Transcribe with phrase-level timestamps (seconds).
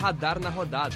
[0.00, 0.94] Radar na Rodada.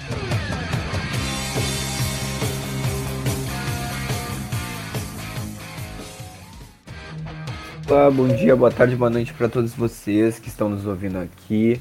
[7.87, 11.79] Olá, bom dia, boa tarde, boa noite para todos vocês que estão nos ouvindo aqui.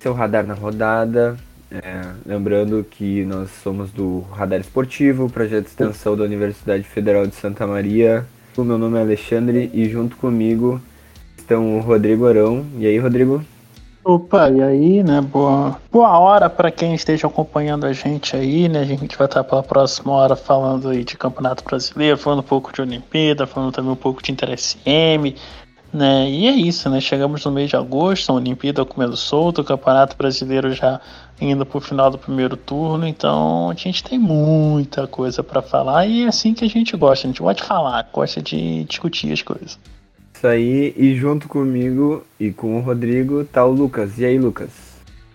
[0.00, 1.36] Seu Radar na Rodada.
[1.70, 7.34] É, lembrando que nós somos do Radar Esportivo, projeto de extensão da Universidade Federal de
[7.34, 8.24] Santa Maria.
[8.56, 10.80] O meu nome é Alexandre e junto comigo
[11.36, 12.64] estão o Rodrigo Arão.
[12.78, 13.44] E aí, Rodrigo?
[14.04, 15.20] Opa, e aí, né?
[15.20, 18.80] Boa, boa hora para quem esteja acompanhando a gente aí, né?
[18.80, 22.72] A gente vai estar pela próxima hora falando aí de Campeonato Brasileiro, falando um pouco
[22.72, 25.36] de Olimpíada, falando também um pouco de Interesse M,
[25.92, 26.28] né?
[26.28, 27.00] E é isso, né?
[27.00, 31.00] Chegamos no mês de agosto, a Olimpíada comendo solto, o Campeonato Brasileiro já
[31.40, 36.24] indo pro final do primeiro turno, então a gente tem muita coisa para falar e
[36.24, 39.42] é assim que a gente gosta, a gente gosta de falar, gosta de discutir as
[39.42, 39.78] coisas.
[40.42, 44.18] Isso aí, e junto comigo e com o Rodrigo tá o Lucas.
[44.18, 44.70] E aí, Lucas?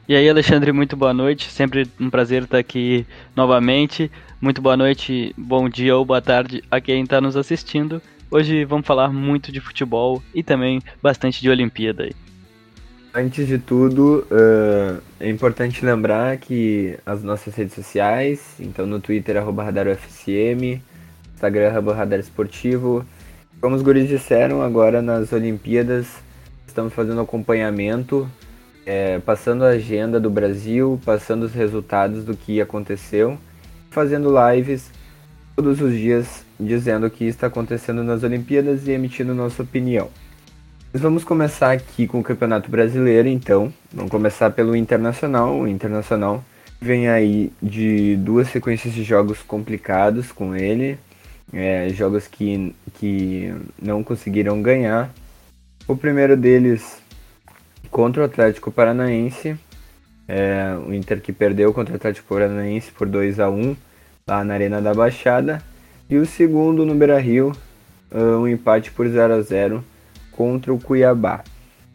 [0.06, 1.50] E aí, Alexandre, muito boa noite.
[1.50, 4.12] Sempre um prazer estar aqui novamente.
[4.42, 8.02] Muito boa noite, bom dia ou boa tarde a quem está nos assistindo.
[8.30, 12.04] Hoje vamos falar muito de futebol e também bastante de Olimpíada.
[12.04, 12.12] Aí.
[13.16, 19.38] Antes de tudo, uh, é importante lembrar que as nossas redes sociais, então no Twitter,
[19.38, 20.82] arroba RadarUFCM,
[21.34, 23.06] Instagram, arroba Radar Esportivo.
[23.60, 26.08] Como os guris disseram, agora nas Olimpíadas
[26.68, 28.30] estamos fazendo acompanhamento,
[28.86, 33.38] é, passando a agenda do Brasil, passando os resultados do que aconteceu,
[33.90, 34.92] fazendo lives
[35.56, 40.10] todos os dias dizendo o que está acontecendo nas Olimpíadas e emitindo nossa opinião.
[40.94, 43.74] Nós vamos começar aqui com o Campeonato Brasileiro, então.
[43.92, 45.60] Vamos começar pelo Internacional.
[45.60, 46.44] O Internacional
[46.80, 50.98] vem aí de duas sequências de jogos complicados com ele,
[51.54, 55.12] é, jogos que, que não conseguiram ganhar.
[55.88, 57.02] O primeiro deles
[57.90, 59.58] contra o Atlético Paranaense,
[60.28, 63.76] é, o Inter que perdeu contra o Atlético Paranaense por 2 a 1
[64.28, 65.64] lá na Arena da Baixada.
[66.10, 67.52] E o segundo no Beira Rio,
[68.12, 69.84] um empate por 0 a 0
[70.32, 71.44] contra o Cuiabá.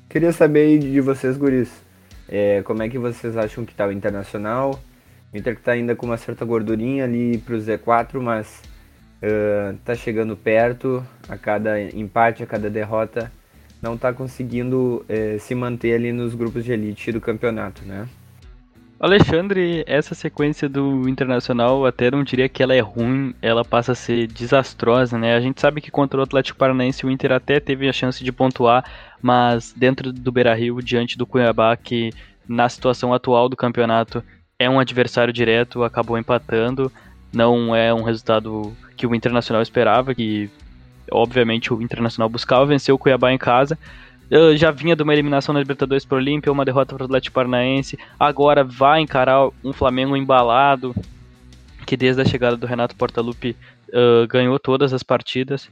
[0.08, 1.70] Queria saber de vocês, guris,
[2.28, 4.78] é, como é que vocês acham que está o Internacional?
[5.32, 8.60] O Inter que está ainda com uma certa gordurinha ali para o Z4, mas
[9.22, 13.30] uh, chegando perto, a cada empate, a cada derrota,
[13.80, 18.08] não está conseguindo uh, se manter ali nos grupos de elite do campeonato, né?
[19.02, 23.96] Alexandre, essa sequência do Internacional, até não diria que ela é ruim, ela passa a
[23.96, 25.34] ser desastrosa, né?
[25.34, 28.30] A gente sabe que contra o Atlético Paranaense o Inter até teve a chance de
[28.30, 28.84] pontuar,
[29.20, 32.12] mas dentro do Beira-Rio, diante do Cuiabá, que
[32.48, 34.22] na situação atual do campeonato
[34.56, 36.92] é um adversário direto, acabou empatando.
[37.32, 40.50] Não é um resultado que o Internacional esperava, que
[41.10, 43.78] obviamente o Internacional buscava vencer o Cuiabá em casa,
[44.30, 47.04] eu já vinha de uma eliminação na Libertadores para o Olímpia, uma derrota para o
[47.04, 50.94] Atlético Paranaense, agora vai encarar um Flamengo embalado,
[51.84, 53.54] que desde a chegada do Renato Portaluppi
[53.90, 55.68] uh, ganhou todas as partidas.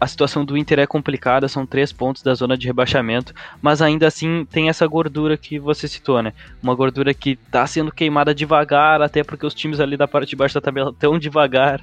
[0.00, 4.08] A situação do Inter é complicada, são três pontos da zona de rebaixamento, mas ainda
[4.08, 6.32] assim tem essa gordura que você citou, né?
[6.60, 10.34] Uma gordura que está sendo queimada devagar, até porque os times ali da parte de
[10.34, 11.80] baixo da tabela estão devagar,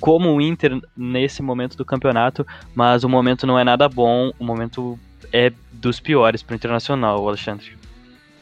[0.00, 4.44] como o Inter nesse momento do campeonato, mas o momento não é nada bom, o
[4.44, 4.98] momento
[5.32, 7.76] é dos piores para o Internacional, Alexandre.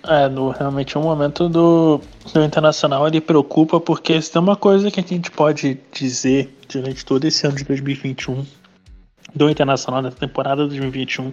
[0.05, 2.01] É, no, realmente é um momento do,
[2.33, 7.05] do Internacional ele preocupa porque se tem uma coisa que a gente pode dizer durante
[7.05, 8.47] todo esse ano de 2021
[9.35, 11.33] do Internacional, nessa temporada de 2021,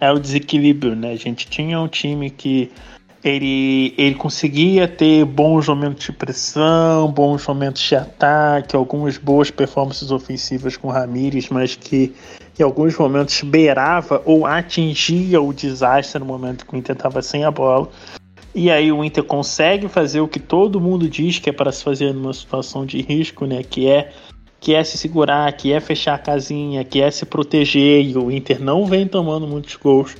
[0.00, 1.12] é o desequilíbrio, né?
[1.12, 2.70] A gente tinha um time que
[3.22, 10.10] ele, ele conseguia ter bons momentos de pressão, bons momentos de ataque, algumas boas performances
[10.10, 12.14] ofensivas com Ramires, mas que
[12.58, 17.44] em alguns momentos beirava ou atingia o desastre no momento que o Inter estava sem
[17.44, 17.88] a bola.
[18.54, 21.84] E aí o Inter consegue fazer o que todo mundo diz que é para se
[21.84, 23.62] fazer numa situação de risco, né?
[23.62, 24.12] Que é
[24.58, 28.04] que é se segurar, que é fechar a casinha, que é se proteger.
[28.04, 30.14] E o Inter não vem tomando muitos gols.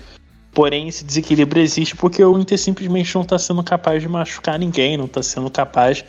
[0.53, 4.97] Porém, esse desequilíbrio existe porque o Inter simplesmente não está sendo capaz de machucar ninguém,
[4.97, 6.05] não está sendo capaz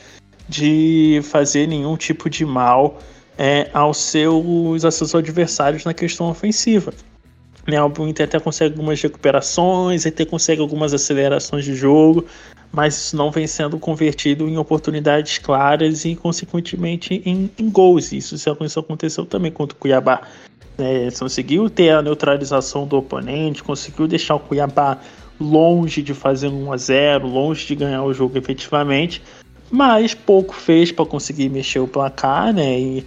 [0.50, 3.00] de fazer nenhum tipo de mal
[3.38, 6.94] é, aos seus, aos seus adversários na questão ofensiva.
[7.68, 12.26] Né, o Inter até consegue algumas recuperações, até consegue algumas acelerações de jogo,
[12.72, 18.12] mas isso não vem sendo convertido em oportunidades claras e, consequentemente, em, em gols.
[18.12, 20.22] Isso, isso aconteceu também contra o Cuiabá.
[20.82, 24.98] Né, conseguiu ter a neutralização do oponente, conseguiu deixar o Cuiabá
[25.40, 29.22] longe de fazer um 1 a 0 longe de ganhar o jogo efetivamente,
[29.70, 32.80] mas pouco fez para conseguir mexer o placar, né?
[32.80, 33.06] E,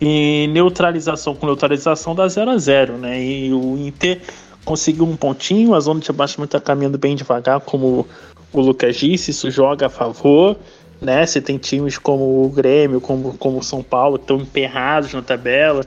[0.00, 3.22] e, neutralização com neutralização dá 0 a 0 né?
[3.22, 4.22] E o Inter
[4.64, 8.06] conseguiu um pontinho, a zona de abaixamento está caminhando bem devagar, como
[8.50, 10.56] o Lucas disse, isso joga a favor,
[11.02, 11.26] né?
[11.26, 15.20] Você tem times como o Grêmio, como, como o São Paulo, que estão emperrados na
[15.20, 15.84] tabela,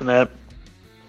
[0.00, 0.28] né?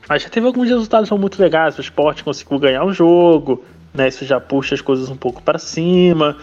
[0.08, 1.78] Mas já teve alguns resultados muito legais.
[1.78, 3.64] O esporte conseguiu ganhar o jogo,
[3.94, 4.08] né?
[4.08, 6.38] Isso já puxa as coisas um pouco para cima.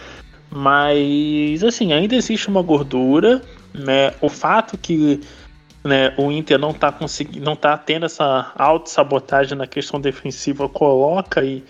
[0.51, 3.41] Mas, assim, ainda existe uma gordura,
[3.73, 4.13] né?
[4.21, 5.21] O fato que
[5.83, 11.41] né, o Inter não está conseguindo, não tá tendo essa auto-sabotagem na questão defensiva, coloca
[11.41, 11.63] aí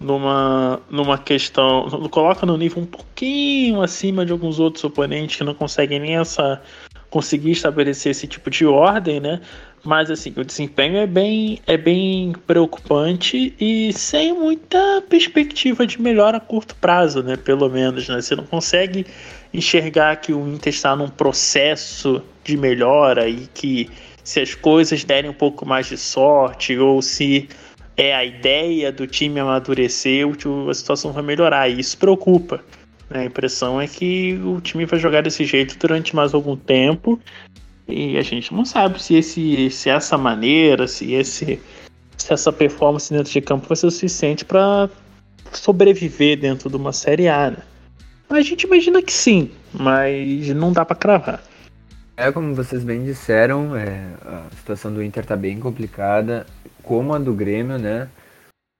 [0.00, 5.54] numa, numa questão, coloca no nível um pouquinho acima de alguns outros oponentes que não
[5.54, 6.60] conseguem nem essa
[7.08, 9.40] conseguir estabelecer esse tipo de ordem, né?
[9.84, 16.36] Mas assim, o desempenho é bem, é bem preocupante e sem muita perspectiva de melhora
[16.36, 17.36] a curto prazo, né?
[17.36, 18.20] Pelo menos, né?
[18.20, 19.04] Você não consegue
[19.52, 23.90] enxergar que o Inter está num processo de melhora e que
[24.22, 27.48] se as coisas derem um pouco mais de sorte ou se
[27.96, 30.26] é a ideia do time amadurecer,
[30.68, 31.68] a situação vai melhorar.
[31.68, 32.62] E isso preocupa.
[33.10, 33.20] Né?
[33.20, 37.20] A impressão é que o time vai jogar desse jeito durante mais algum tempo.
[37.88, 41.60] E a gente não sabe se, esse, se essa maneira, se, esse,
[42.16, 44.88] se essa performance dentro de campo vai ser o suficiente para
[45.52, 47.50] sobreviver dentro de uma Série A.
[47.50, 47.58] Né?
[48.30, 51.42] A gente imagina que sim, mas não dá para cravar.
[52.16, 56.46] É como vocês bem disseram, é, a situação do Inter tá bem complicada
[56.82, 58.08] como a do Grêmio, né?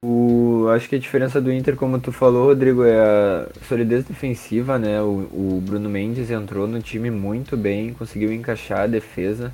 [0.04, 4.76] O, acho que a diferença do Inter, como tu falou, Rodrigo, é a solidez defensiva,
[4.76, 5.00] né?
[5.00, 9.52] O, o Bruno Mendes entrou no time muito bem, conseguiu encaixar a defesa.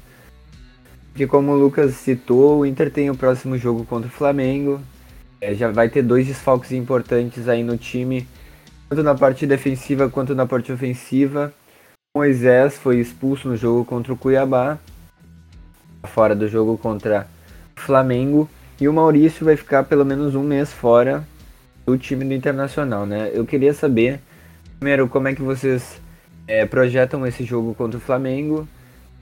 [1.15, 4.81] Que como o Lucas citou, o Inter tem o próximo jogo contra o Flamengo.
[5.39, 8.27] É, já vai ter dois desfalques importantes aí no time,
[8.89, 11.53] tanto na parte defensiva quanto na parte ofensiva.
[12.17, 14.79] Moisés foi expulso no jogo contra o Cuiabá,
[16.05, 17.29] fora do jogo contra
[17.77, 18.49] Flamengo
[18.81, 21.27] e o Maurício vai ficar pelo menos um mês fora
[21.85, 23.31] do time do Internacional, né?
[23.33, 24.21] Eu queria saber,
[24.79, 26.01] primeiro, como é que vocês
[26.47, 28.69] é, projetam esse jogo contra o Flamengo?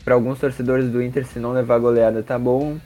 [0.05, 2.79] Para alguns torcedores do Inter, se não levar goleada, tá bom.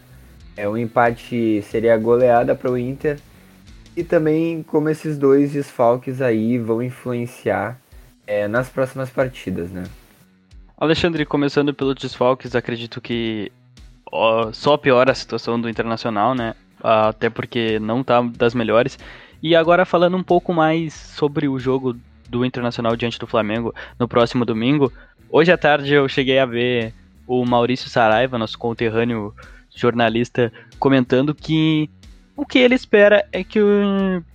[0.57, 3.19] É, um empate seria goleada para o Inter.
[3.97, 7.81] E também como esses dois desfalques aí vão influenciar
[8.27, 9.85] é, nas próximas partidas, né?
[10.77, 13.51] Alexandre, começando pelos desfalques, acredito que
[14.53, 16.55] só piora a situação do Internacional, né?
[16.83, 18.99] Até porque não tá das melhores.
[19.43, 21.97] E agora falando um pouco mais sobre o jogo
[22.29, 24.93] do Internacional diante do Flamengo no próximo domingo.
[25.31, 26.95] Hoje à tarde eu cheguei a ver
[27.27, 29.35] o Maurício Saraiva, nosso conterrâneo
[29.75, 31.89] jornalista, comentando que
[32.37, 33.61] o que ele espera é que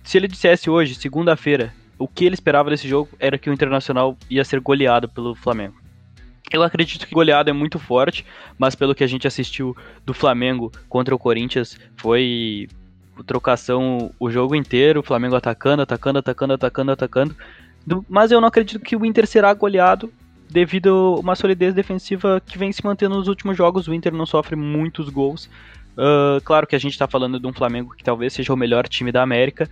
[0.02, 4.16] se ele dissesse hoje, segunda-feira, o que ele esperava desse jogo era que o Internacional
[4.30, 5.74] ia ser goleado pelo Flamengo.
[6.50, 8.24] Eu acredito que goleada é muito forte,
[8.56, 12.68] mas pelo que a gente assistiu do Flamengo contra o Corinthians, foi
[13.26, 17.36] trocação o jogo inteiro, o Flamengo atacando, atacando, atacando, atacando, atacando.
[18.08, 20.12] Mas eu não acredito que o Inter será goleado
[20.48, 23.88] devido a uma solidez defensiva que vem se mantendo nos últimos jogos.
[23.88, 25.48] O Inter não sofre muitos gols.
[25.96, 28.86] Uh, claro que a gente está falando de um Flamengo que talvez seja o melhor
[28.86, 29.68] time da América.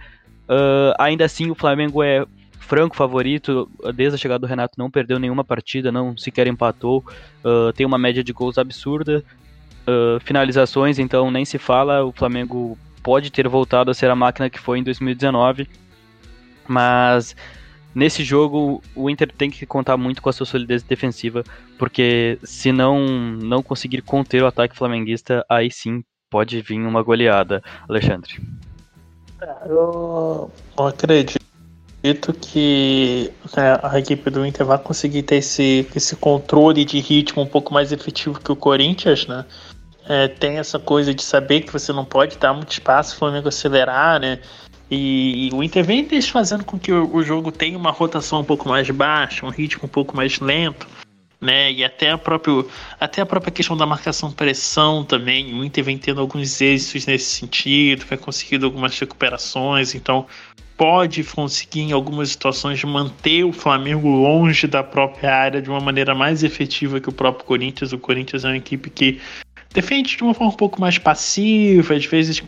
[0.48, 2.24] Uh, ainda assim, o Flamengo é
[2.64, 7.04] franco favorito, desde a chegada do Renato não perdeu nenhuma partida, não sequer empatou,
[7.44, 9.22] uh, tem uma média de gols absurda,
[9.86, 14.48] uh, finalizações, então nem se fala, o Flamengo pode ter voltado a ser a máquina
[14.48, 15.68] que foi em 2019,
[16.66, 17.36] mas
[17.94, 21.44] nesse jogo o Inter tem que contar muito com a sua solidez defensiva,
[21.78, 27.62] porque se não, não conseguir conter o ataque flamenguista, aí sim pode vir uma goleada,
[27.86, 28.40] Alexandre.
[29.42, 31.43] É, eu acredito
[32.04, 37.42] acredito que né, a equipe do Inter vai conseguir ter esse, esse controle de ritmo
[37.42, 39.46] um pouco mais efetivo que o Corinthians, né?
[40.06, 43.48] É, tem essa coisa de saber que você não pode dar muito espaço, o Flamengo
[43.48, 44.38] acelerar, né?
[44.90, 48.44] E, e o Inter vem fazendo com que o, o, jogo tenha uma rotação um
[48.44, 50.86] pouco mais baixa, um ritmo um pouco mais lento,
[51.40, 51.72] né?
[51.72, 52.68] E até a, próprio,
[53.00, 55.58] até a própria questão da marcação pressão também.
[55.58, 60.26] O Inter vem tendo alguns êxitos nesse sentido, vem conseguindo algumas recuperações, então
[60.76, 66.14] pode conseguir, em algumas situações, manter o Flamengo longe da própria área de uma maneira
[66.14, 67.92] mais efetiva que o próprio Corinthians.
[67.92, 69.20] O Corinthians é uma equipe que
[69.72, 72.42] defende de uma forma um pouco mais passiva, às vezes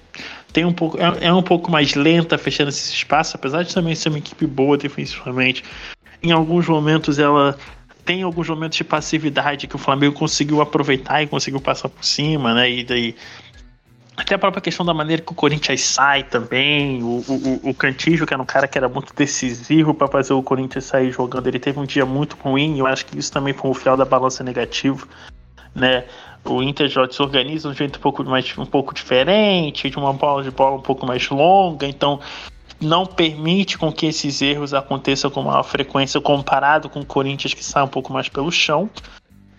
[0.53, 3.95] tem um pouco, é, é um pouco mais lenta fechando esse espaço, apesar de também
[3.95, 5.63] ser uma equipe boa defensivamente.
[6.23, 7.59] Em alguns momentos ela
[8.07, 12.55] tem alguns momentos de passividade que o Flamengo conseguiu aproveitar e conseguiu passar por cima,
[12.55, 12.71] né?
[12.71, 13.17] E daí
[14.17, 17.03] até a própria questão da maneira que o Corinthians sai também.
[17.03, 20.43] O, o, o Cantígio, que era um cara que era muito decisivo para fazer o
[20.43, 22.79] Corinthians sair jogando, ele teve um dia muito ruim.
[22.79, 25.07] Eu acho que isso também foi um fiel da balança negativo.
[25.75, 26.05] Né?
[26.43, 29.99] O Inter já se organiza de um jeito um pouco, mais, um pouco diferente, de
[29.99, 31.87] uma bola de bola um pouco mais longa.
[31.87, 32.19] Então,
[32.81, 37.65] não permite com que esses erros aconteçam com maior frequência comparado com o Corinthians que
[37.65, 38.89] sai um pouco mais pelo chão,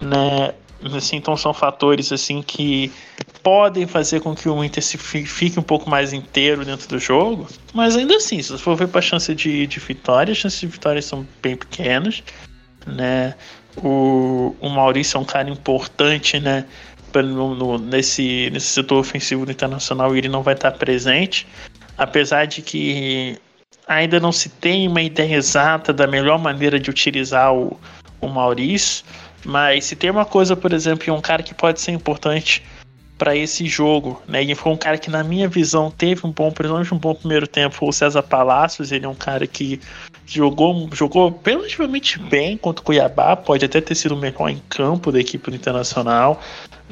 [0.02, 0.54] né?
[0.96, 2.92] Assim, então são fatores assim que
[3.48, 7.48] podem fazer com que o Inter se fique um pouco mais inteiro dentro do jogo,
[7.74, 10.60] mas ainda assim, se você for ver para a chance de, de vitória, as chances
[10.60, 12.22] de vitória são bem pequenas,
[12.86, 13.36] né?
[13.78, 16.66] O, o Maurício é um cara importante, né?
[17.16, 21.48] No, no, nesse, nesse setor ofensivo do Internacional ele não vai estar presente,
[21.98, 23.40] apesar de que
[23.88, 27.80] ainda não se tem uma ideia exata da melhor maneira de utilizar o,
[28.20, 29.06] o Maurício.
[29.46, 32.62] Mas se tem uma coisa, por exemplo, um cara que pode ser importante
[33.18, 34.44] para esse jogo, né?
[34.44, 37.48] E foi um cara que, na minha visão, teve um bom, principalmente um bom primeiro
[37.48, 37.88] tempo.
[37.88, 39.80] O César Palacios, ele é um cara que
[40.26, 45.12] jogou, jogou relativamente bem contra o Cuiabá, pode até ter sido o melhor em campo
[45.12, 46.42] da equipe do Internacional,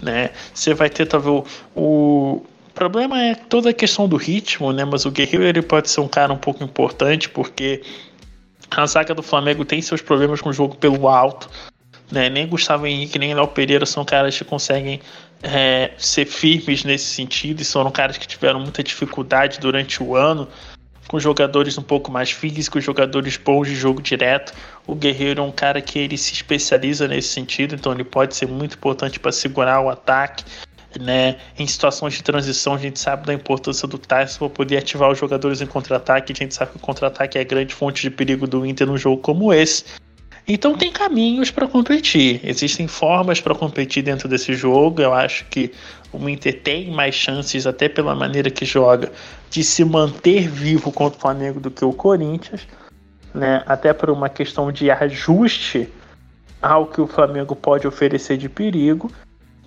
[0.02, 0.32] né?
[0.54, 1.44] Você vai ter talvez
[1.76, 2.42] o, o
[2.74, 4.84] problema é toda a questão do ritmo, né?
[4.84, 7.84] Mas o Guerreiro ele pode ser um cara um pouco importante porque
[8.72, 11.50] a zaga do Flamengo tem seus problemas com o jogo pelo alto.
[12.12, 12.30] Né?
[12.30, 15.02] Nem Gustavo Henrique, nem Léo Pereira são caras que conseguem
[15.46, 20.48] é, ser firmes nesse sentido e são caras que tiveram muita dificuldade durante o ano
[21.08, 24.54] com jogadores um pouco mais físicos, jogadores bons de jogo direto.
[24.88, 28.48] O Guerreiro é um cara que ele se especializa nesse sentido, então ele pode ser
[28.48, 30.44] muito importante para segurar o ataque.
[31.00, 31.36] Né?
[31.60, 35.20] Em situações de transição, a gente sabe da importância do Tyson para poder ativar os
[35.20, 36.34] jogadores em contra-ataque.
[36.34, 39.22] A gente sabe que o contra-ataque é grande fonte de perigo do Inter num jogo
[39.22, 39.84] como esse.
[40.48, 45.02] Então tem caminhos para competir, existem formas para competir dentro desse jogo.
[45.02, 45.72] Eu acho que
[46.14, 49.12] o Inter tem mais chances, até pela maneira que joga,
[49.50, 52.68] de se manter vivo contra o Flamengo do que o Corinthians,
[53.34, 53.64] né?
[53.66, 55.90] Até por uma questão de ajuste
[56.62, 59.12] ao que o Flamengo pode oferecer de perigo,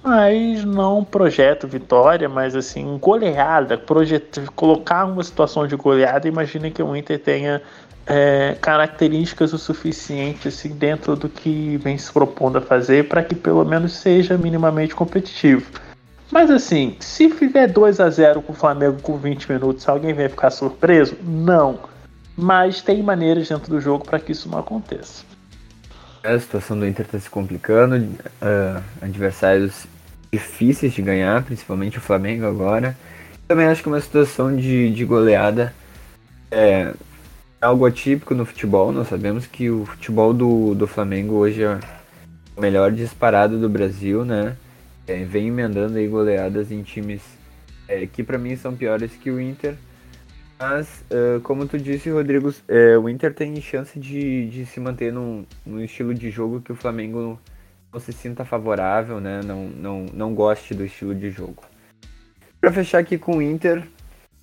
[0.02, 6.28] mas não projeto vitória, mas assim goleada, projeto, colocar uma situação de goleada.
[6.28, 7.60] Imagina que o Inter tenha
[8.08, 13.34] é, características o suficiente assim, dentro do que vem se propondo a fazer para que
[13.34, 15.66] pelo menos seja minimamente competitivo.
[16.30, 20.28] Mas assim, se fizer 2 a 0 com o Flamengo com 20 minutos, alguém vai
[20.28, 21.16] ficar surpreso?
[21.22, 21.80] Não.
[22.34, 25.24] Mas tem maneiras dentro do jogo para que isso não aconteça.
[26.22, 29.86] A situação do Inter está se complicando, uh, adversários
[30.32, 32.96] difíceis de ganhar, principalmente o Flamengo agora.
[33.46, 35.74] Também acho que uma situação de, de goleada
[36.50, 36.92] é,
[37.60, 38.92] algo atípico no futebol.
[38.92, 41.78] Nós sabemos que o futebol do, do Flamengo hoje é
[42.56, 44.56] o melhor disparado do Brasil, né?
[45.06, 47.22] É, vem emendando aí goleadas em times
[47.88, 49.74] é, que para mim são piores que o Inter.
[50.58, 55.12] Mas, uh, como tu disse, Rodrigo, é, o Inter tem chance de, de se manter
[55.12, 57.38] num, num estilo de jogo que o Flamengo
[57.92, 59.40] não se sinta favorável, né?
[59.44, 61.62] Não, não, não goste do estilo de jogo.
[62.60, 63.86] Para fechar aqui com o Inter,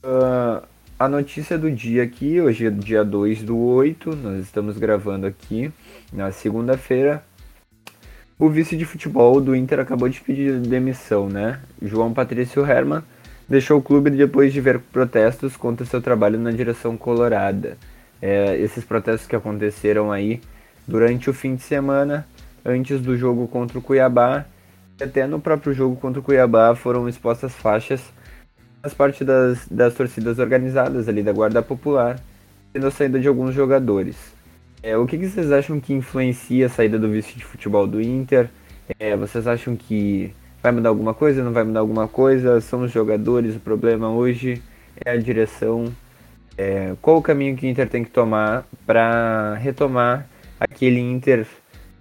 [0.06, 0.66] uh,
[0.98, 5.70] a notícia do dia aqui, hoje é dia 2 do 8, nós estamos gravando aqui
[6.12, 7.22] na segunda-feira.
[8.40, 11.60] O vice de futebol do Inter acabou de pedir demissão, né?
[11.82, 13.04] João Patrício Herman
[13.48, 17.78] deixou o clube depois de ver protestos contra seu trabalho na direção colorada.
[18.22, 20.42] É, esses protestos que aconteceram aí
[20.88, 22.26] durante o fim de semana,
[22.64, 24.46] antes do jogo contra o Cuiabá,
[25.02, 28.02] até no próprio jogo contra o Cuiabá foram expostas faixas
[28.86, 32.20] faz parte das, das torcidas organizadas ali da Guarda Popular,
[32.72, 34.16] tendo a saída de alguns jogadores.
[34.84, 38.00] É, o que, que, vocês acham que influencia a saída do vice de futebol do
[38.00, 38.48] Inter?
[39.00, 41.44] É, vocês acham que vai mudar alguma coisa?
[41.44, 42.62] Não vai mudar alguma coisa?
[42.62, 44.62] São os jogadores o problema hoje?
[45.04, 45.92] É a direção?
[46.56, 51.48] É, qual o caminho que o Inter tem que tomar para retomar aquele Inter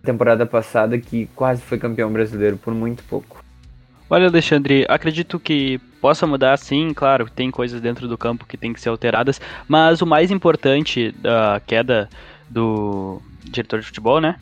[0.02, 3.42] temporada passada que quase foi campeão brasileiro por muito pouco?
[4.10, 8.74] Olha, Alexandre, acredito que possa mudar sim, claro, tem coisas dentro do campo que tem
[8.74, 12.10] que ser alteradas, mas o mais importante da queda
[12.50, 14.36] do diretor de futebol, né?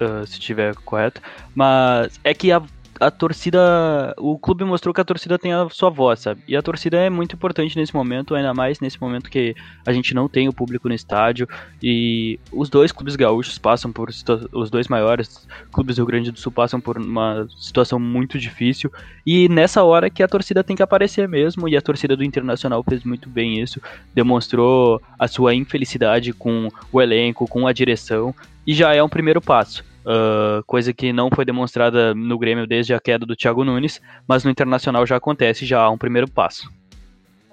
[0.00, 1.22] Uh, se estiver correto,
[1.54, 2.60] mas é que a
[3.00, 4.14] a torcida.
[4.18, 6.42] O clube mostrou que a torcida tem a sua voz, sabe?
[6.46, 9.54] E a torcida é muito importante nesse momento, ainda mais nesse momento que
[9.86, 11.48] a gente não tem o público no estádio.
[11.82, 14.08] E os dois clubes gaúchos passam por.
[14.52, 18.92] Os dois maiores clubes do Rio Grande do Sul passam por uma situação muito difícil.
[19.26, 21.68] E nessa hora que a torcida tem que aparecer mesmo.
[21.68, 23.80] E a torcida do Internacional fez muito bem isso.
[24.14, 28.34] Demonstrou a sua infelicidade com o elenco, com a direção.
[28.66, 29.84] E já é um primeiro passo.
[30.04, 34.44] Uh, coisa que não foi demonstrada no Grêmio desde a queda do Thiago Nunes, mas
[34.44, 36.70] no Internacional já acontece, já há um primeiro passo.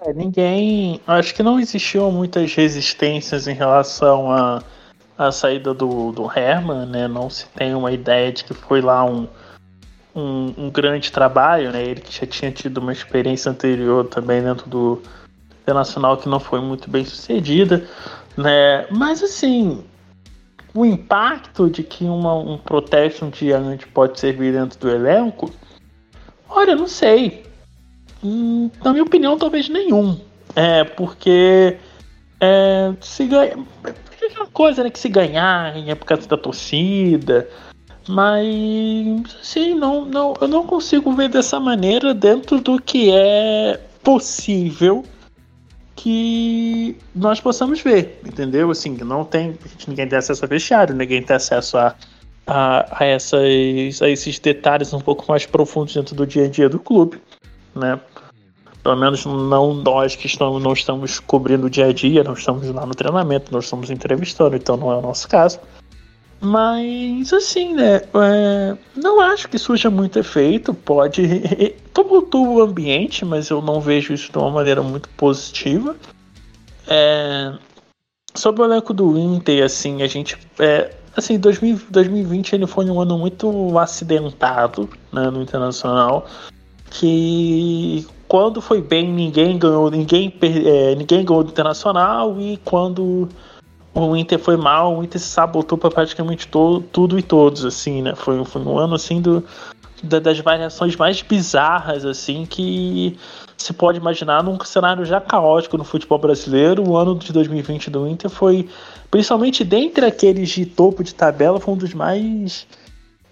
[0.02, 1.00] É, ninguém.
[1.08, 4.62] Acho que não existiam muitas resistências em relação à
[5.18, 7.08] a, a, saída do, do Herman, né?
[7.08, 9.28] Não se tem uma ideia de que foi lá um,
[10.16, 11.84] um, um, grande trabalho, né?
[11.84, 15.02] Ele que já tinha tido uma experiência anterior também dentro do,
[15.62, 17.88] internacional que não foi muito bem sucedida,
[18.36, 18.88] né?
[18.90, 19.84] Mas assim,
[20.74, 25.52] o impacto de que uma, um protesto um dia antes pode servir dentro do elenco,
[26.50, 27.44] olha, não sei.
[28.24, 30.20] Hum, na minha opinião, talvez nenhum.
[30.56, 31.78] É, porque
[32.40, 33.58] é, se ganha.
[34.22, 37.50] É uma coisa né, que se ganhar é por causa da torcida.
[38.08, 45.04] Mas assim, não, não, eu não consigo ver dessa maneira dentro do que é possível
[46.02, 48.72] que nós possamos ver, entendeu?
[48.72, 49.56] Assim, não tem.
[49.88, 51.96] Ninguém tem acesso a vestiário, ninguém tem acesso a,
[52.48, 56.68] a, a, essas, a esses detalhes um pouco mais profundos dentro do dia a dia
[56.68, 57.22] do clube,
[57.76, 58.00] né?
[58.82, 62.68] Pelo menos não nós que estamos, não estamos cobrindo o dia a dia, não estamos
[62.68, 65.60] lá no treinamento, nós estamos entrevistando, então não é o nosso caso.
[66.42, 67.98] Mas assim, né?
[67.98, 70.74] É, não acho que surja muito efeito.
[70.74, 71.22] Pode.
[71.94, 75.96] Tumultua o ambiente, mas eu não vejo isso de uma maneira muito positiva.
[76.88, 77.54] É,
[78.34, 80.36] sobre o elenco do Inter, assim, a gente.
[80.58, 86.26] É, assim, 2000, 2020 ele foi um ano muito acidentado né, no internacional.
[86.90, 92.42] Que quando foi bem, ninguém ganhou, ninguém, é, ninguém ganhou do internacional.
[92.42, 93.30] E quando
[93.94, 98.02] o Inter foi mal, o Inter se sabotou para praticamente todo, tudo e todos, assim,
[98.02, 98.16] né?
[98.16, 99.44] Foi, foi um ano, assim, do,
[100.02, 103.18] da, das variações mais bizarras, assim, que
[103.58, 106.88] se pode imaginar num cenário já caótico no futebol brasileiro.
[106.88, 108.68] O ano de 2020 do Inter foi,
[109.10, 112.66] principalmente dentre aqueles de topo de tabela, foi um dos mais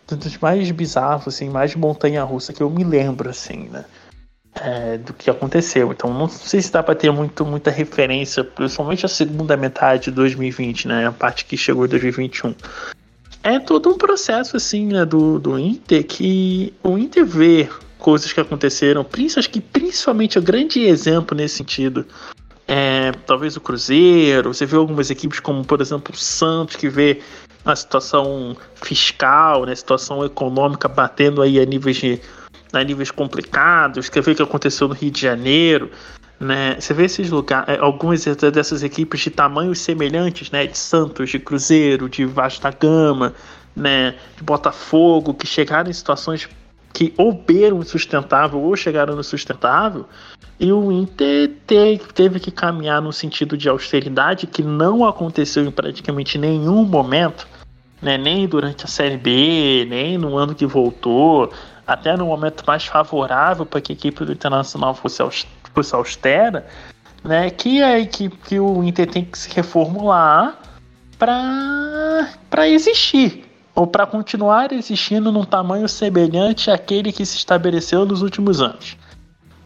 [0.08, 3.86] dos mais bizarros, assim, mais montanha-russa que eu me lembro, assim, né?
[4.56, 5.91] É, do que aconteceu.
[5.91, 10.12] Então não sei se dá para ter muito, muita referência, principalmente a segunda metade de
[10.12, 11.08] 2020, né?
[11.08, 12.53] A parte que chegou em 2021.
[13.41, 18.39] É todo um processo assim né, do, do Inter que o Inter vê coisas que
[18.39, 19.06] aconteceram,
[19.38, 22.06] acho que principalmente o grande exemplo nesse sentido
[22.72, 27.19] é, talvez o Cruzeiro, você vê algumas equipes como, por exemplo, o Santos, que vê
[27.65, 32.21] a situação fiscal, né, situação econômica batendo aí a níveis de
[32.71, 35.89] a níveis complicados, quer ver o que aconteceu no Rio de Janeiro,
[36.39, 36.79] né?
[36.79, 40.65] Você vê esses lugares, é, algumas dessas equipes de tamanhos semelhantes, né?
[40.67, 43.34] De Santos, de Cruzeiro, de Vasco da Gama,
[43.75, 44.15] né?
[44.38, 46.47] De Botafogo, que chegaram em situações
[46.93, 50.05] que ou beiram insustentável ou chegaram no sustentável,
[50.60, 55.71] e o Inter te, teve que caminhar no sentido de austeridade que não aconteceu em
[55.71, 57.47] praticamente nenhum momento,
[58.01, 58.17] né?
[58.17, 61.51] nem durante a Série B, nem no ano que voltou,
[61.89, 65.23] até no momento mais favorável para que a equipe do Internacional fosse,
[65.73, 66.67] fosse austera,
[67.23, 70.60] né, que a equipe que o Inter tem que se reformular
[71.17, 78.62] para existir ou para continuar existindo num tamanho semelhante àquele que se estabeleceu nos últimos
[78.62, 78.95] anos,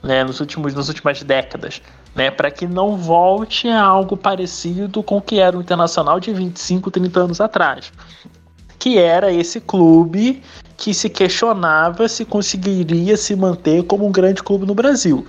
[0.02, 1.82] né, nos últimos nas últimas décadas,
[2.16, 6.32] né, para que não volte a algo parecido com o que era o Internacional de
[6.32, 7.92] 25, 30 anos atrás,
[8.78, 10.42] que era esse clube
[10.78, 15.26] que se questionava se conseguiria se manter como um grande clube no Brasil.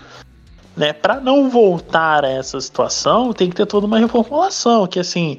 [0.76, 0.92] Né?
[0.92, 5.38] Para não voltar a essa situação, tem que ter toda uma reformulação, que assim,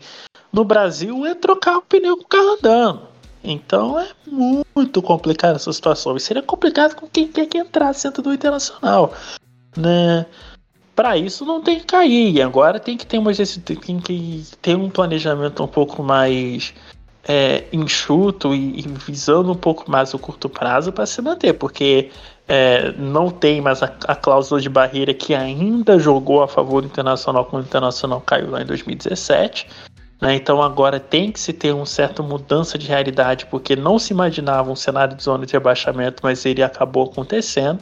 [0.52, 3.02] no Brasil é trocar o pneu com o carro andando.
[3.44, 6.16] Então é muito complicada essa situação.
[6.16, 9.14] E seria complicado com quem quer que entrasse dentro do internacional.
[9.78, 10.26] Né?
[10.96, 12.42] Para isso não tem que cair.
[12.42, 16.74] Agora tem que ter, uma, tem que ter um planejamento um pouco mais
[17.28, 22.12] é, enxuto e, e, visando um pouco mais o curto prazo para se manter, porque
[22.48, 26.88] é, não tem mais a, a, cláusula de barreira que ainda jogou a favor do
[26.88, 29.68] Internacional quando o Internacional caiu lá em 2017.
[30.22, 30.36] Né?
[30.36, 34.72] Então agora tem que se ter uma certa mudança de realidade, porque não se imaginava
[34.72, 37.80] um cenário de zona de rebaixamento, mas ele acabou acontecendo.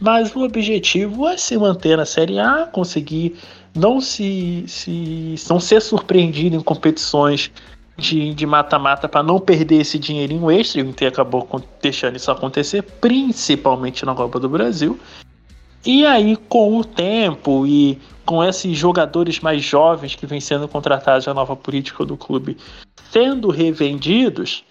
[0.00, 3.36] Mas o objetivo é se manter na Série A, conseguir
[3.74, 7.50] não se, se não ser surpreendido em competições
[7.96, 10.82] de mata-mata para não perder esse dinheirinho extra.
[10.82, 11.48] O Inter acabou
[11.80, 14.98] deixando isso acontecer, principalmente na Copa do Brasil.
[15.86, 21.26] E aí, com o tempo e com esses jogadores mais jovens que vêm sendo contratados
[21.26, 22.56] na nova política do clube
[23.12, 24.64] sendo revendidos,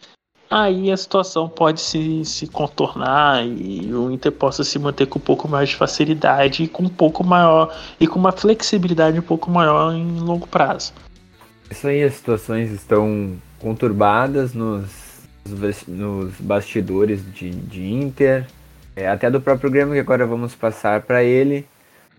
[0.50, 5.22] aí a situação pode se, se contornar e o Inter possa se manter com um
[5.22, 9.52] pouco mais de facilidade e com um pouco maior e com uma flexibilidade um pouco
[9.52, 10.94] maior em longo prazo.
[11.74, 14.86] Isso aí, as situações estão conturbadas nos,
[15.88, 18.46] nos bastidores de, de Inter,
[18.96, 21.66] é, até do próprio Grêmio, que agora vamos passar para ele.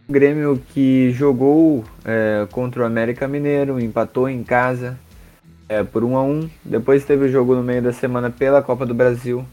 [0.08, 4.98] O Grêmio que jogou é, contra o América Mineiro, empatou em casa
[5.68, 8.84] é, por 1 a 1 Depois teve o jogo no meio da semana pela Copa
[8.84, 9.46] do Brasil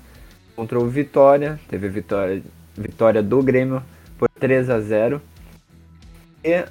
[0.55, 1.59] contra o Vitória.
[1.69, 2.41] Teve vitória,
[2.75, 3.83] vitória do Grêmio
[4.17, 5.21] por 3 a 0
[6.43, 6.65] E uh,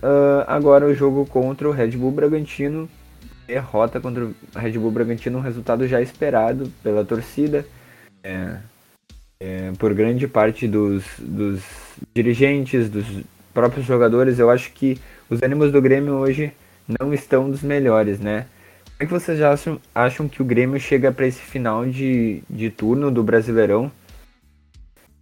[0.49, 2.88] agora o jogo contra o Red Bull Bragantino.
[3.51, 7.67] Derrota contra o Red Bull Bragantino, um resultado já esperado pela torcida.
[8.23, 8.59] É,
[9.41, 11.63] é, por grande parte dos, dos
[12.15, 13.07] dirigentes, dos
[13.53, 14.39] próprios jogadores.
[14.39, 16.53] Eu acho que os ânimos do Grêmio hoje
[16.87, 18.47] não estão dos melhores, né?
[18.85, 22.71] Como é que vocês acham, acham que o Grêmio chega para esse final de, de
[22.71, 23.91] turno do Brasileirão?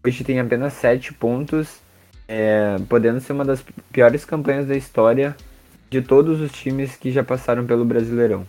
[0.05, 1.79] Hoje tem apenas sete pontos
[2.27, 5.35] é, podendo ser uma das piores campanhas da história
[5.91, 8.47] de todos os times que já passaram pelo Brasileirão.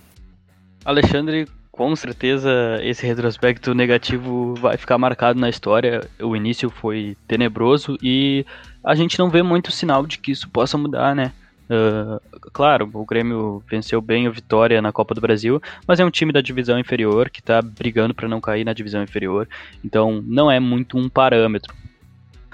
[0.83, 6.01] Alexandre, com certeza esse retrospecto negativo vai ficar marcado na história.
[6.19, 8.45] O início foi tenebroso e
[8.83, 11.31] a gente não vê muito sinal de que isso possa mudar, né?
[11.69, 12.19] Uh,
[12.51, 16.33] claro, o Grêmio venceu bem o Vitória na Copa do Brasil, mas é um time
[16.33, 19.47] da divisão inferior que está brigando para não cair na divisão inferior,
[19.85, 21.71] então não é muito um parâmetro.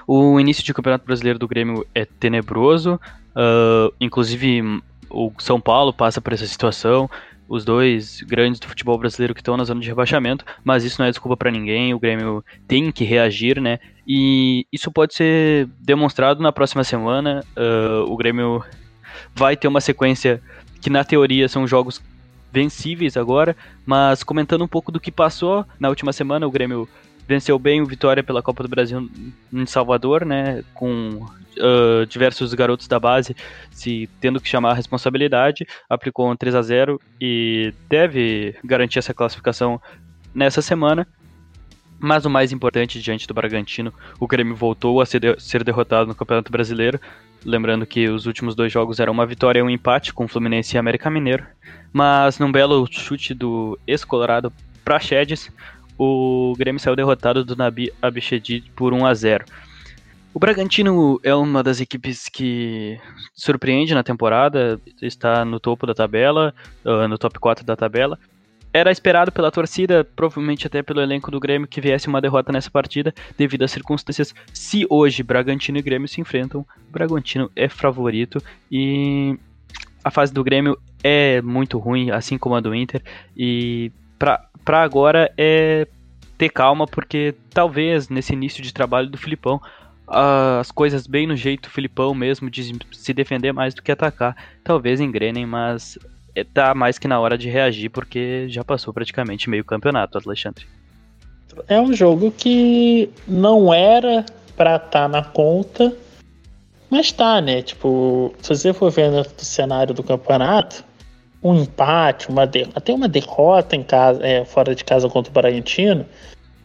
[0.06, 6.20] O início de Campeonato Brasileiro do Grêmio é tenebroso, uh, inclusive o São Paulo passa
[6.20, 7.10] por essa situação,
[7.48, 11.06] os dois grandes do futebol brasileiro que estão na zona de rebaixamento, mas isso não
[11.06, 13.78] é desculpa para ninguém, o Grêmio tem que reagir, né?
[14.06, 17.44] E isso pode ser demonstrado na próxima semana.
[17.56, 18.64] Uh, o Grêmio
[19.34, 20.40] vai ter uma sequência
[20.80, 22.00] que, na teoria, são jogos
[22.52, 26.88] vencíveis agora, mas comentando um pouco do que passou na última semana, o Grêmio
[27.26, 29.10] venceu bem o Vitória pela Copa do Brasil
[29.52, 31.26] em Salvador, né, com
[31.58, 33.34] uh, diversos garotos da base
[33.70, 39.14] se tendo que chamar a responsabilidade, aplicou um 3 a 0 e deve garantir essa
[39.14, 39.80] classificação
[40.34, 41.06] nessa semana.
[41.98, 46.06] Mas o mais importante, diante do Bragantino, o Grêmio voltou a ser, de ser derrotado
[46.06, 47.00] no Campeonato Brasileiro.
[47.42, 50.78] Lembrando que os últimos dois jogos eram uma vitória e um empate com Fluminense e
[50.78, 51.46] América Mineiro.
[51.92, 54.52] Mas num belo chute do ex-colorado
[54.84, 55.50] Praxedes,
[55.98, 59.44] o Grêmio saiu derrotado do Nabi Abichedi por 1 a 0.
[60.36, 63.00] O Bragantino é uma das equipes que
[63.34, 66.54] surpreende na temporada, está no topo da tabela,
[66.84, 68.18] uh, no top 4 da tabela.
[68.70, 72.70] Era esperado pela torcida, provavelmente até pelo elenco do Grêmio, que viesse uma derrota nessa
[72.70, 74.34] partida, devido às circunstâncias.
[74.52, 78.38] Se hoje Bragantino e Grêmio se enfrentam, o Bragantino é favorito
[78.70, 79.38] e
[80.04, 83.02] a fase do Grêmio é muito ruim, assim como a do Inter,
[83.34, 85.86] e para agora é
[86.36, 89.60] ter calma, porque talvez nesse início de trabalho do Filipão
[90.06, 95.00] as coisas bem no jeito Filipão mesmo de se defender mais do que atacar, talvez
[95.00, 95.98] engrenem, mas
[96.34, 100.66] é, tá mais que na hora de reagir porque já passou praticamente meio campeonato, Alexandre.
[101.66, 104.24] É um jogo que não era
[104.56, 105.96] para estar tá na conta,
[106.90, 107.62] mas tá, né?
[107.62, 110.84] Tipo, se você for vendo o cenário do campeonato,
[111.50, 112.66] um empate, uma de...
[112.74, 116.06] até uma derrota em casa, é, fora de casa contra o Bragantino,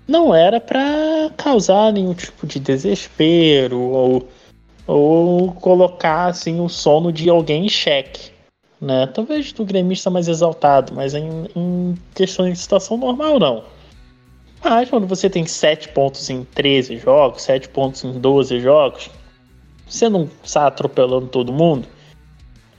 [0.08, 4.28] não era para causar nenhum tipo de desespero ou,
[4.88, 8.32] ou colocar assim o sono de alguém em xeque.
[8.80, 9.06] Né?
[9.08, 13.64] Talvez do gremista mais exaltado, mas em, em questões de situação normal não.
[14.64, 19.10] Mas quando você tem 7 pontos em 13 jogos, 7 pontos em 12 jogos,
[19.88, 21.88] você não está atropelando todo mundo,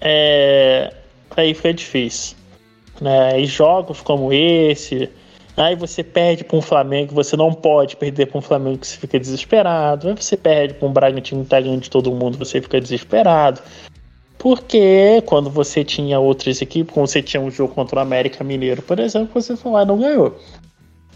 [0.00, 0.92] é,
[1.36, 2.36] aí fica difícil.
[3.00, 3.40] Né?
[3.40, 5.10] E jogos como esse,
[5.56, 8.96] aí você perde para um Flamengo, você não pode perder para um Flamengo que você
[8.96, 12.60] fica desesperado, aí você perde para um Bragantino que tá ganhando de todo mundo, você
[12.60, 13.60] fica desesperado.
[14.38, 18.82] Porque quando você tinha outras equipes, quando você tinha um jogo contra o América Mineiro,
[18.82, 20.36] por exemplo, você foi lá e não ganhou.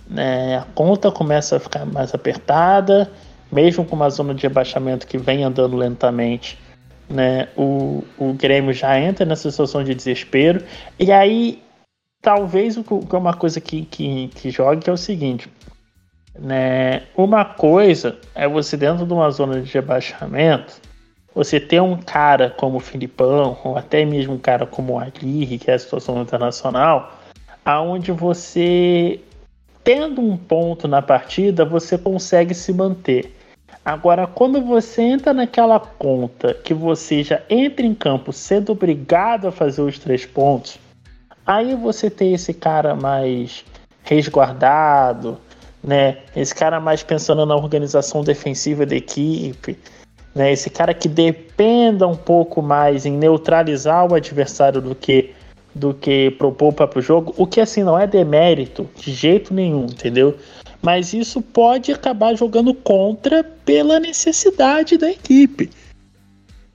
[0.08, 0.58] Né?
[0.58, 3.10] A conta começa a ficar mais apertada,
[3.50, 6.56] mesmo com uma zona de rebaixamento que vem andando lentamente
[7.08, 7.48] né?
[7.56, 10.62] O, o Grêmio já entra nessa situação de desespero.
[10.98, 11.62] E aí,
[12.20, 15.48] talvez o que é uma coisa que, que, que joga que é o seguinte.
[16.38, 17.02] Né?
[17.16, 20.80] Uma coisa é você dentro de uma zona de rebaixamento,
[21.34, 25.58] você ter um cara como o Filipão, ou até mesmo um cara como o Aguirre,
[25.58, 27.18] que é a situação internacional,
[27.64, 29.20] aonde você
[29.84, 33.32] tendo um ponto na partida, você consegue se manter.
[33.86, 39.52] Agora, quando você entra naquela conta que você já entra em campo sendo obrigado a
[39.52, 40.76] fazer os três pontos,
[41.46, 43.64] aí você tem esse cara mais
[44.02, 45.38] resguardado,
[45.84, 46.18] né?
[46.34, 49.78] Esse cara mais pensando na organização defensiva da equipe,
[50.34, 50.50] né?
[50.50, 55.32] Esse cara que dependa um pouco mais em neutralizar o adversário do que
[55.72, 59.84] do que propor para o jogo, o que assim não é demérito de jeito nenhum,
[59.84, 60.34] entendeu?
[60.82, 65.70] Mas isso pode acabar jogando contra pela necessidade da equipe.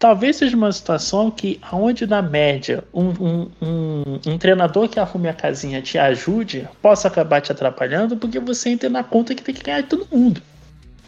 [0.01, 5.29] Talvez seja uma situação que, onde na média um, um, um, um, treinador que arrume
[5.29, 9.53] a casinha te ajude, possa acabar te atrapalhando, porque você entra na conta que tem
[9.53, 10.41] que ganhar de todo mundo,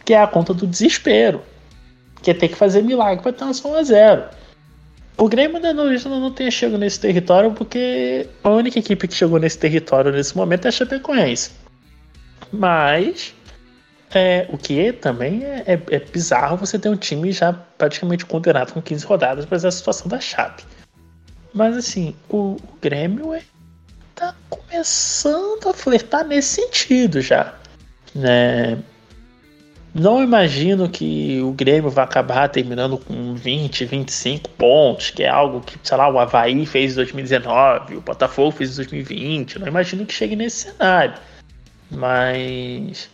[0.04, 1.42] que é a conta do desespero,
[2.22, 4.24] que é ter que fazer milagre para 1 a 0.
[5.16, 9.40] O Grêmio ainda não, não tenha chegado nesse território porque a única equipe que chegou
[9.40, 11.50] nesse território nesse momento é a Chapecoense.
[12.52, 13.34] Mas
[14.14, 18.72] é, o que também é, é, é, bizarro você ter um time já praticamente condenado
[18.72, 20.64] com 15 rodadas para essa situação da Chape.
[21.52, 23.42] Mas assim, o, o Grêmio é,
[24.14, 27.54] tá começando a flertar nesse sentido já.
[28.14, 28.78] Né?
[29.92, 35.60] Não imagino que o Grêmio vai acabar terminando com 20, 25 pontos, que é algo
[35.60, 39.60] que, sei lá, o Havaí fez em 2019, o Botafogo fez em 2020.
[39.60, 41.14] Não imagino que chegue nesse cenário.
[41.94, 43.08] Mas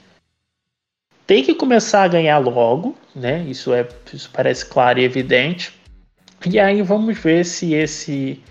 [1.26, 3.44] tem que começar a ganhar logo, né?
[3.44, 5.72] Isso é, isso parece claro e evidente.
[6.46, 8.42] E aí vamos ver se esse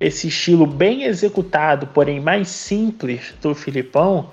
[0.00, 4.30] esse estilo bem executado, porém mais simples do Filipão,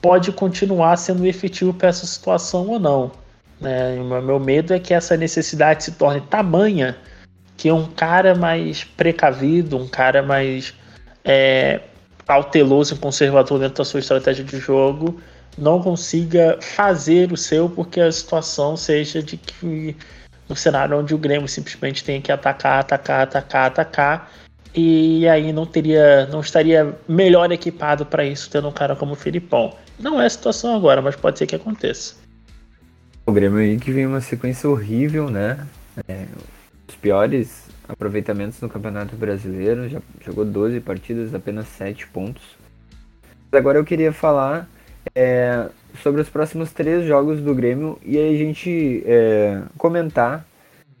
[0.00, 3.12] pode continuar sendo efetivo para essa situação ou não.
[3.60, 3.98] Né?
[4.00, 6.96] O meu medo é que essa necessidade se torne tamanha
[7.56, 10.74] que um cara mais precavido, um cara mais
[11.24, 11.80] é,
[12.26, 15.20] cauteloso e conservador dentro da sua estratégia de jogo,
[15.56, 19.96] não consiga fazer o seu porque a situação seja de que
[20.48, 24.30] no cenário onde o Grêmio simplesmente tem que atacar, atacar, atacar, atacar
[24.74, 29.16] e aí não teria, não estaria melhor equipado para isso tendo um cara como o
[29.16, 29.72] Filipão.
[29.98, 32.16] Não é a situação agora, mas pode ser que aconteça.
[33.24, 35.64] O Grêmio aí que vem uma sequência horrível, né?
[36.08, 36.26] É,
[36.88, 42.42] os piores aproveitamentos no Campeonato Brasileiro, já jogou 12 partidas, apenas 7 pontos.
[43.52, 44.68] Agora eu queria falar
[45.14, 45.68] é,
[46.02, 50.46] sobre os próximos três jogos do Grêmio e aí a gente é, comentar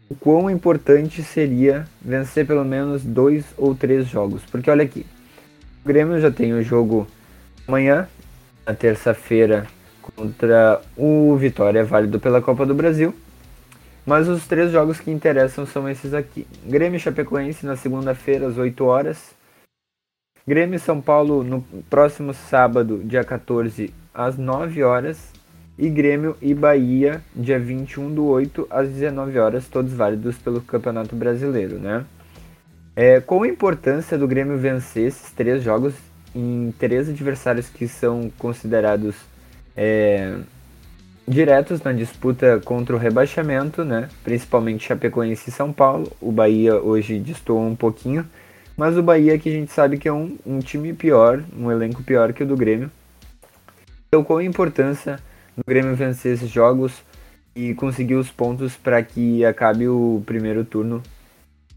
[0.08, 4.42] o quão importante seria vencer pelo menos dois ou três jogos.
[4.50, 5.06] Porque olha aqui,
[5.84, 7.06] o Grêmio já tem o jogo
[7.66, 8.08] amanhã,
[8.66, 9.66] na terça-feira,
[10.00, 13.14] contra o Vitória, válido pela Copa do Brasil.
[14.06, 16.46] Mas os três jogos que interessam são esses aqui.
[16.64, 19.34] Grêmio Chapecoense na segunda-feira às 8 horas.
[20.46, 25.32] Grêmio São Paulo no próximo sábado, dia 14, às 9 horas.
[25.76, 31.16] E Grêmio e Bahia, dia 21 do 8, às 19 horas, todos válidos pelo Campeonato
[31.16, 32.04] Brasileiro, né?
[32.94, 35.94] É, qual a importância do Grêmio vencer esses três jogos
[36.32, 39.16] em três adversários que são considerados
[39.76, 40.38] é,
[41.26, 44.08] diretos na disputa contra o rebaixamento, né?
[44.22, 46.10] Principalmente Chapecoense e São Paulo.
[46.20, 48.26] O Bahia hoje destoou um pouquinho,
[48.76, 52.02] mas o Bahia que a gente sabe que é um, um time pior, um elenco
[52.02, 52.90] pior que o do Grêmio.
[54.08, 55.18] Então, qual a importância
[55.56, 57.02] do Grêmio vencer esses jogos
[57.54, 61.02] e conseguir os pontos para que acabe o primeiro turno,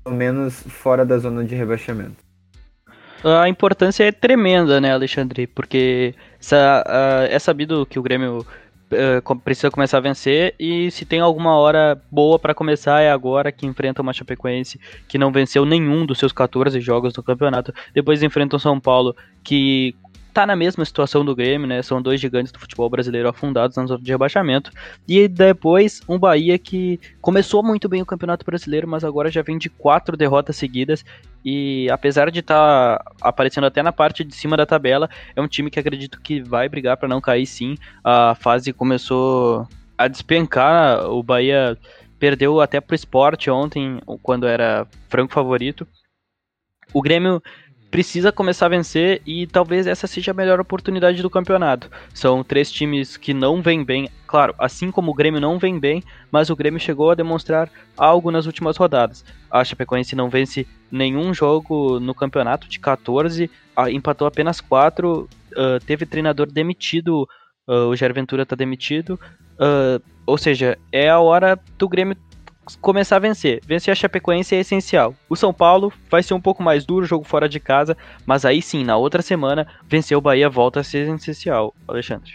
[0.04, 2.28] pelo menos fora da zona de rebaixamento?
[3.24, 5.48] A importância é tremenda, né, Alexandre?
[5.48, 6.14] Porque
[7.30, 8.46] é sabido que o Grêmio uh,
[9.44, 13.66] precisa começar a vencer e se tem alguma hora boa para começar é agora que
[13.66, 17.74] enfrenta uma Chapecoense que não venceu nenhum dos seus 14 jogos no campeonato.
[17.94, 19.94] Depois enfrenta o São Paulo que
[20.38, 21.82] tá na mesma situação do Grêmio, né?
[21.82, 24.70] São dois gigantes do futebol brasileiro afundados na zona de rebaixamento.
[25.08, 29.58] E depois um Bahia que começou muito bem o Campeonato Brasileiro, mas agora já vem
[29.58, 31.04] de quatro derrotas seguidas.
[31.44, 35.48] E apesar de estar tá aparecendo até na parte de cima da tabela, é um
[35.48, 37.76] time que acredito que vai brigar para não cair sim.
[38.04, 41.76] A fase começou a despencar, o Bahia
[42.20, 45.88] perdeu até pro esporte ontem, quando era franco favorito.
[46.94, 47.42] O Grêmio
[47.90, 51.90] precisa começar a vencer e talvez essa seja a melhor oportunidade do campeonato.
[52.14, 56.04] São três times que não vêm bem, claro, assim como o Grêmio não vem bem,
[56.32, 59.24] mas o Grêmio chegou a demonstrar algo nas últimas rodadas.
[59.50, 63.50] A Chapecoense não vence nenhum jogo no campeonato de 14,
[63.92, 67.28] empatou apenas 4, uh, teve treinador demitido,
[67.68, 69.20] uh, o Jair Ventura está demitido,
[69.54, 72.18] uh, ou seja, é a hora do Grêmio
[72.82, 73.62] começar a vencer.
[73.66, 75.16] Vencer a Chapecoense é essencial.
[75.30, 78.62] O São Paulo vai ser um pouco mais duro, jogo fora de casa, mas aí
[78.62, 82.34] sim, na outra semana, vencer o Bahia volta a ser essencial, Alexandre.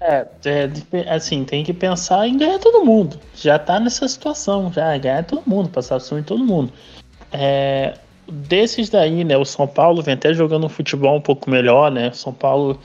[0.00, 3.20] É, é, assim, tem que pensar em ganhar todo mundo.
[3.36, 6.72] Já tá nessa situação, já ganhar todo mundo, passar som em todo mundo.
[7.30, 7.94] É,
[8.28, 12.10] desses daí, né, o São Paulo vem até jogando um futebol um pouco melhor, né?
[12.12, 12.80] São Paulo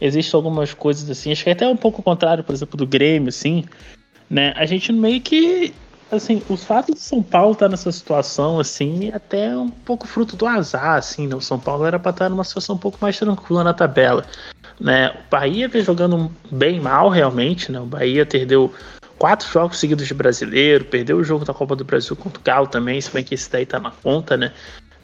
[0.00, 3.28] existem algumas coisas assim, acho que é até um pouco contrário, por exemplo, do Grêmio,
[3.28, 3.64] assim,
[4.28, 4.52] né?
[4.56, 5.74] A gente meio que
[6.10, 10.36] assim, os fatos de São Paulo estar tá nessa situação, assim, até um pouco fruto
[10.36, 11.34] do azar, assim, né?
[11.34, 14.24] O São Paulo era para estar numa situação um pouco mais tranquila na tabela,
[14.80, 15.10] né?
[15.10, 17.80] O Bahia vem jogando bem mal, realmente, né?
[17.80, 18.72] O Bahia perdeu
[19.18, 22.66] quatro jogos seguidos de brasileiro, perdeu o jogo da Copa do Brasil contra o Galo
[22.68, 24.52] também, se bem que esse daí tá na conta, né?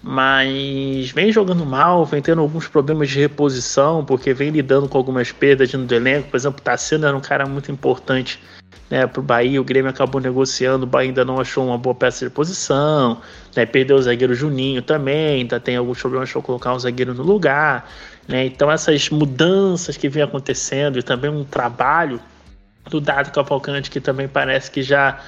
[0.06, 5.32] mas vem jogando mal, vem tendo alguns problemas de reposição, porque vem lidando com algumas
[5.32, 6.28] perdas no elenco.
[6.28, 8.38] Por exemplo, Tassiano era um cara muito importante
[8.94, 11.96] né, para o Bahia, o Grêmio acabou negociando, o Bahia ainda não achou uma boa
[11.96, 13.20] peça de reposição,
[13.56, 17.24] né, perdeu o zagueiro Juninho também, ainda tem alguns problemas para colocar um zagueiro no
[17.24, 17.90] lugar.
[18.28, 22.20] Né, então essas mudanças que vem acontecendo e também um trabalho
[22.88, 25.20] do Dado Cavalcante que também parece que já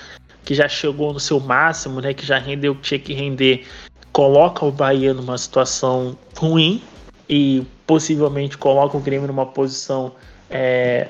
[0.45, 3.67] que já chegou no seu máximo, né, que já rendeu o que tinha que render,
[4.13, 6.81] coloca o Bahia numa situação ruim
[7.29, 10.13] e possivelmente coloca o Grêmio numa posição
[10.49, 11.09] é,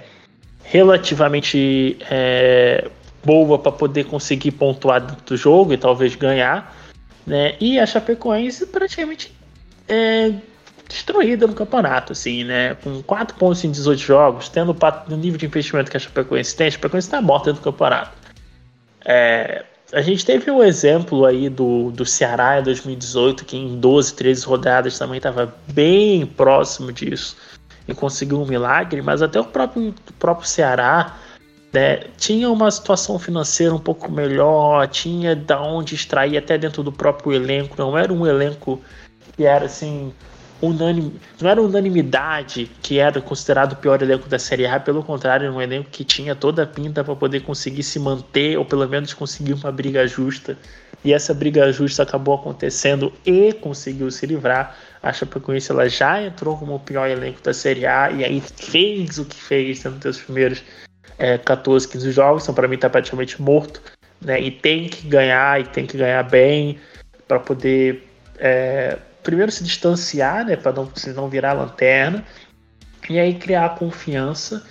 [0.69, 2.89] relativamente é,
[3.25, 6.75] boa para poder conseguir pontuar dentro do jogo e talvez ganhar.
[7.27, 7.55] Né?
[7.61, 9.33] E a Chapecoense praticamente
[9.89, 10.33] é,
[10.89, 12.75] destruída no campeonato, assim, né?
[12.83, 16.69] Com 4 pontos em 18 jogos, tendo o nível de investimento que a Chapecoense tem,
[16.69, 18.17] a Chapecoense está morta dentro do campeonato.
[19.05, 24.15] É, a gente teve um exemplo aí do, do Ceará em 2018, que em 12,
[24.15, 27.37] 13 rodadas também estava bem próximo disso
[27.87, 31.17] e conseguiu um milagre, mas até o próprio, o próprio Ceará
[31.73, 36.93] né, tinha uma situação financeira um pouco melhor, tinha da onde extrair até dentro do
[36.93, 38.81] próprio elenco, não era um elenco
[39.37, 40.13] que era assim
[40.67, 45.47] unânime, não era unanimidade que era considerado o pior elenco da Série A, pelo contrário,
[45.47, 48.87] era um elenco que tinha toda a pinta para poder conseguir se manter ou pelo
[48.89, 50.57] menos conseguir uma briga justa.
[51.05, 54.77] E essa briga justa acabou acontecendo e conseguiu se livrar.
[55.03, 59.19] A Chapecoense ela já entrou como o pior elenco da Série A e aí fez
[59.19, 60.63] o que fez nos seus primeiros
[61.19, 62.43] é, 14, 15 jogos.
[62.43, 63.81] Então, para mim, está praticamente morto.
[64.21, 64.41] Né?
[64.41, 66.79] E tem que ganhar, e tem que ganhar bem
[67.29, 72.25] para poder é, primeiro se distanciar, né, para não, não virar lanterna,
[73.11, 74.65] e aí criar confiança.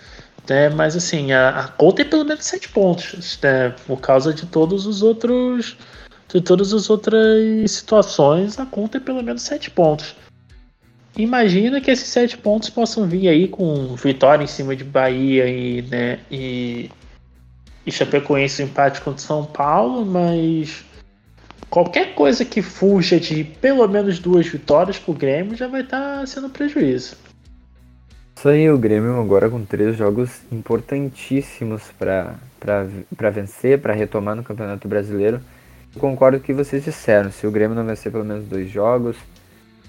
[0.48, 4.46] Né, mas assim, a, a conta é pelo menos sete pontos, né, por causa de
[4.46, 5.78] todos os outros.
[6.28, 10.16] De todas as outras situações, a conta é pelo menos sete pontos.
[11.16, 15.82] Imagina que esses sete pontos possam vir aí com vitória em cima de Bahia e,
[15.84, 16.90] né, e,
[17.86, 20.84] e Chapecoense empate contra São Paulo, mas
[21.76, 26.26] qualquer coisa que fuja de pelo menos duas vitórias pro Grêmio já vai estar tá
[26.26, 27.18] sendo prejuízo.
[28.34, 34.88] Isso aí, o Grêmio agora com três jogos importantíssimos para vencer, para retomar no Campeonato
[34.88, 35.42] Brasileiro.
[35.94, 37.30] Eu concordo com o que vocês disseram.
[37.30, 39.18] Se o Grêmio não vencer pelo menos dois jogos,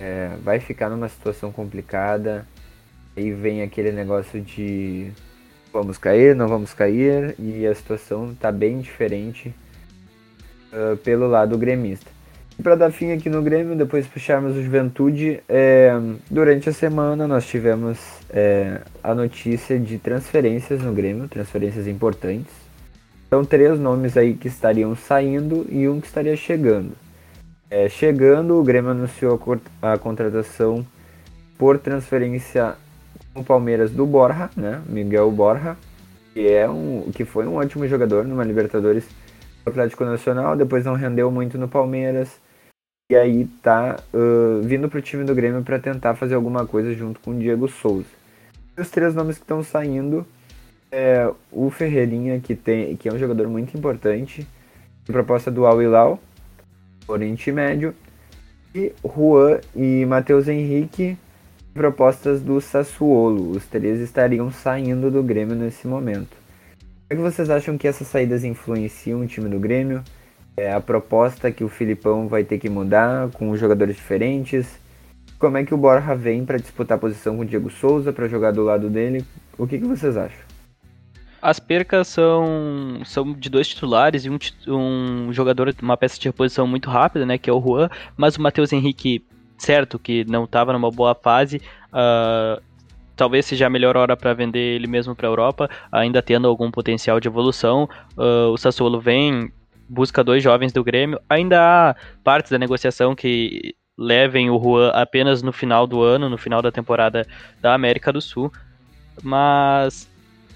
[0.01, 2.45] é, vai ficar numa situação complicada.
[3.17, 5.13] Aí vem aquele negócio de
[5.73, 9.55] vamos cair, não vamos cair, e a situação está bem diferente
[10.77, 12.17] uh, pelo lado gremista.
[12.59, 15.91] E para dar fim aqui no Grêmio, depois puxarmos o Juventude, é,
[16.31, 17.99] durante a semana nós tivemos
[18.31, 22.53] é, a notícia de transferências no Grêmio, transferências importantes.
[23.29, 26.93] São três nomes aí que estariam saindo e um que estaria chegando.
[27.69, 29.39] É, chegando, o Grêmio anunciou
[29.83, 30.87] a, a contratação
[31.59, 32.75] por transferência
[33.35, 34.81] com o Palmeiras do Borja, né?
[34.89, 35.77] Miguel Borja,
[36.33, 39.05] que, é um, que foi um ótimo jogador numa Libertadores
[39.67, 42.41] Atlético Nacional, depois não rendeu muito no Palmeiras.
[43.11, 47.21] E aí tá uh, vindo pro time do Grêmio para tentar fazer alguma coisa junto
[47.21, 48.09] com o Diego Souza.
[48.77, 50.27] E os três nomes que estão saindo
[50.91, 54.47] é o Ferreirinha, que, tem, que é um jogador muito importante,
[55.05, 56.21] proposta do Al Hilal,
[57.07, 57.95] Oriente Médio,
[58.75, 61.17] e Juan e Matheus Henrique,
[61.73, 63.51] propostas do Sassuolo.
[63.51, 66.46] Os três estariam saindo do Grêmio nesse momento.
[67.09, 70.03] Como é que vocês acham que essas saídas influenciam o time do Grêmio?
[70.57, 74.77] É a proposta que o Filipão vai ter que mudar com jogadores diferentes?
[75.39, 78.27] Como é que o Borja vem para disputar a posição com o Diego Souza, para
[78.27, 79.25] jogar do lado dele?
[79.57, 80.41] O que, que vocês acham?
[81.41, 86.67] As percas são, são de dois titulares e um, um jogador, uma peça de reposição
[86.67, 89.25] muito rápida, né, que é o Juan, mas o Matheus Henrique,
[89.57, 92.61] certo, que não estava numa boa fase, uh,
[93.17, 96.71] talvez seja a melhor hora para vender ele mesmo para a Europa, ainda tendo algum
[96.71, 97.89] potencial de evolução.
[98.17, 99.51] Uh, o Sassuolo vem,
[99.89, 101.19] busca dois jovens do Grêmio.
[101.29, 106.37] Ainda há partes da negociação que levem o Juan apenas no final do ano, no
[106.37, 107.27] final da temporada
[107.61, 108.53] da América do Sul.
[109.23, 110.09] Mas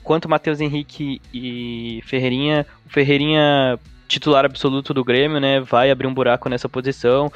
[0.04, 6.12] quanto Matheus Henrique e Ferreirinha, o Ferreirinha titular absoluto do Grêmio, né, vai abrir um
[6.12, 7.32] buraco nessa posição.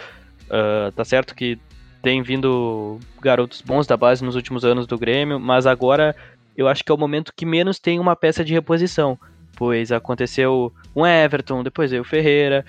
[0.46, 1.58] Uh, tá certo que
[2.04, 6.14] tem vindo garotos bons da base nos últimos anos do Grêmio, mas agora
[6.54, 9.18] eu acho que é o momento que menos tem uma peça de reposição,
[9.56, 12.64] pois aconteceu um Everton, depois veio o Ferreira,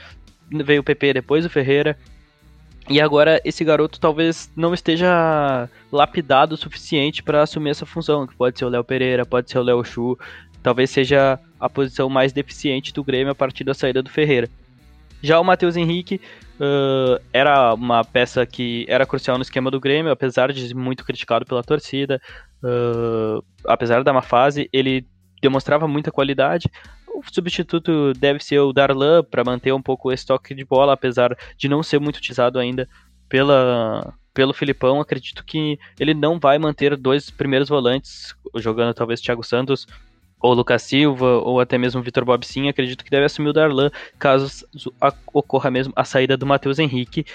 [0.49, 1.97] veio o PP, depois o Ferreira,
[2.89, 8.35] e agora esse garoto talvez não esteja lapidado o suficiente para assumir essa função, que
[8.35, 10.17] pode ser o Léo Pereira, pode ser o Léo Chu,
[10.63, 14.49] talvez seja a posição mais deficiente do Grêmio a partir da saída do Ferreira.
[15.21, 16.21] Já o Matheus Henrique
[16.55, 21.45] Uh, era uma peça que era crucial no esquema do Grêmio, apesar de muito criticado
[21.45, 22.21] pela torcida,
[22.63, 25.05] uh, apesar da má fase, ele
[25.41, 26.69] demonstrava muita qualidade.
[27.13, 31.35] O substituto deve ser o Darlan para manter um pouco o estoque de bola, apesar
[31.57, 32.87] de não ser muito utilizado ainda
[33.29, 34.99] pela, pelo Filipão.
[34.99, 39.87] Acredito que ele não vai manter dois primeiros volantes, jogando talvez Thiago Santos
[40.41, 43.89] ou Lucas Silva, ou até mesmo Vitor Bob Sim, acredito que deve assumir o Darlan,
[44.19, 44.65] caso
[45.33, 47.25] ocorra mesmo a saída do Matheus Henrique,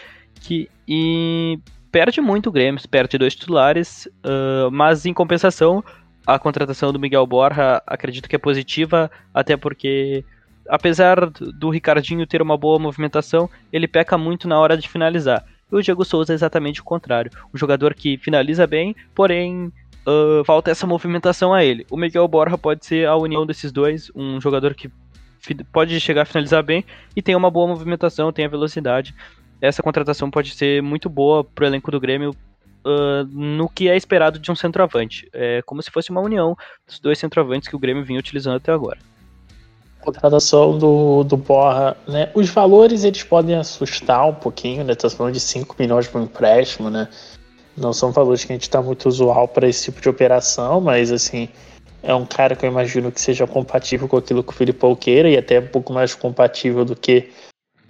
[0.40, 1.58] que e
[1.90, 5.82] perde muito o Grêmio, perde dois titulares, uh, mas em compensação,
[6.26, 10.24] a contratação do Miguel Borja acredito que é positiva, até porque
[10.68, 15.44] apesar do Ricardinho ter uma boa movimentação, ele peca muito na hora de finalizar.
[15.70, 17.30] E o Diego Souza é exatamente o contrário.
[17.52, 19.72] Um jogador que finaliza bem, porém
[20.10, 21.86] uh, falta essa movimentação a ele.
[21.90, 24.90] O Miguel Borja pode ser a união desses dois, um jogador que
[25.72, 26.84] pode chegar a finalizar bem
[27.16, 29.14] e tem uma boa movimentação, tem a velocidade.
[29.60, 32.34] Essa contratação pode ser muito boa para o elenco do Grêmio
[32.84, 35.28] uh, no que é esperado de um centroavante.
[35.32, 36.56] É como se fosse uma união
[36.86, 38.98] dos dois centroavantes que o Grêmio vinha utilizando até agora.
[40.00, 42.30] Contratação do, do Borra, né?
[42.34, 44.94] Os valores eles podem assustar um pouquinho, né?
[44.94, 47.06] Tá falando de 5 milhões por empréstimo, né?
[47.80, 51.10] Não são valores que a gente está muito usual para esse tipo de operação, mas
[51.10, 51.48] assim,
[52.02, 55.28] é um cara que eu imagino que seja compatível com aquilo que o Filipão queira
[55.30, 57.30] e até um pouco mais compatível do que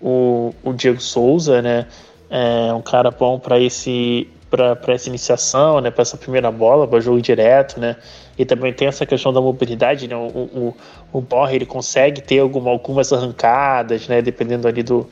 [0.00, 1.86] o, o Diego Souza, né?
[2.30, 6.98] É um cara bom para esse para essa iniciação, né, para essa primeira bola, para
[6.98, 7.96] jogo direto, né,
[8.36, 10.76] e também tem essa questão da mobilidade, né, o, o,
[11.12, 15.08] o Borre, ele consegue ter alguma, algumas arrancadas, né, dependendo ali do,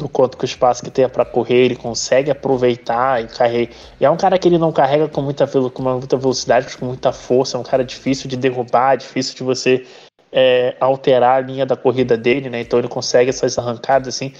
[0.00, 3.74] do quanto que o espaço que tenha para correr, ele consegue aproveitar e carregar.
[4.00, 6.86] E é um cara que ele não carrega com muita, com muita velocidade, mas com
[6.86, 9.86] muita força, é um cara difícil de derrubar, difícil de você
[10.32, 12.60] é, alterar a linha da corrida dele, né?
[12.60, 14.32] Então ele consegue essas arrancadas assim.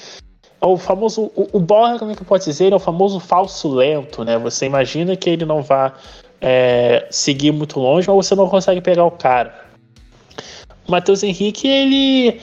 [0.61, 3.69] É o famoso, o, o Borja, como é que pode dizer, é o famoso falso
[3.69, 4.39] lento, né?
[4.39, 5.93] Você imagina que ele não vai
[6.41, 9.55] é, seguir muito longe, mas você não consegue pegar o cara.
[10.87, 12.41] O Matheus Henrique, ele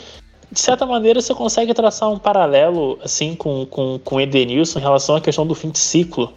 [0.52, 5.16] de certa maneira você consegue traçar um paralelo assim com, com, com Edenilson em relação
[5.16, 6.34] à questão do fim de ciclo.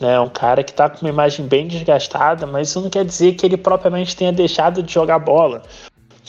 [0.00, 0.18] Né?
[0.20, 3.44] Um cara que está com uma imagem bem desgastada, mas isso não quer dizer que
[3.44, 5.62] ele propriamente tenha deixado de jogar bola.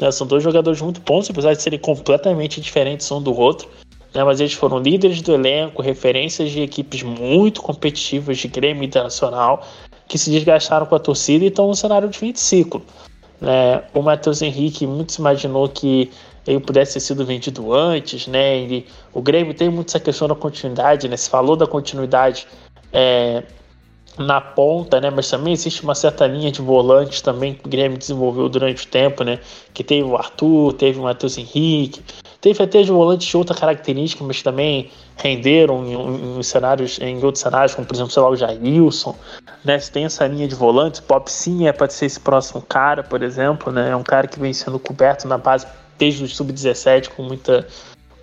[0.02, 0.12] Né?
[0.12, 3.70] São dois jogadores muito bons, apesar de serem completamente diferentes um do outro.
[4.14, 4.24] Né?
[4.24, 9.64] Mas eles foram líderes do elenco, referências de equipes muito competitivas de Grêmio Internacional,
[10.08, 12.84] que se desgastaram com a torcida e estão no cenário de fim de ciclo.
[13.40, 13.84] Né?
[13.94, 16.10] O Matheus Henrique muito se imaginou que
[16.46, 18.58] ele pudesse ter sido vendido antes, né?
[18.58, 21.18] Ele, o Grêmio tem muito essa questão da continuidade, né?
[21.18, 22.48] Se falou da continuidade
[22.92, 23.44] é,
[24.18, 25.10] na ponta, né?
[25.10, 28.88] Mas também existe uma certa linha de volantes também que o Grêmio desenvolveu durante o
[28.88, 29.40] tempo, né?
[29.74, 32.02] Que teve o Arthur, teve o Matheus Henrique,
[32.42, 37.24] teve até de volantes de outra característica, mas também renderam em, em, em, cenários, em
[37.24, 39.16] outros cenários, como por exemplo, sei lá, o Jailson,
[39.64, 39.80] né?
[39.80, 43.24] Se tem essa linha de volantes, Pop sim é para ser esse próximo cara, por
[43.24, 43.92] exemplo, né?
[43.92, 45.66] É um cara que vem sendo coberto na base
[46.00, 47.68] desde o sub-17 com muita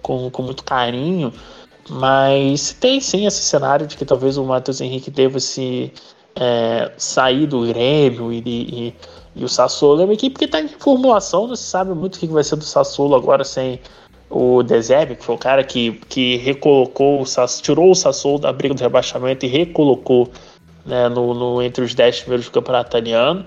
[0.02, 1.32] com, com muito carinho,
[1.88, 5.92] mas tem sim esse cenário de que talvez o Matheus Henrique deva se
[6.34, 8.94] é, sair do Grêmio e, e,
[9.34, 12.18] e, o Sassuolo é uma equipe que está em formulação, não se sabe muito o
[12.18, 13.80] que vai ser do Sassuolo agora sem
[14.30, 17.24] o Dezerbe, que foi o cara que, que recolocou, o
[17.62, 20.30] tirou o Sassuolo da briga do rebaixamento e recolocou
[20.84, 23.44] né, no, no, entre os 10 primeiros do campeonato italiano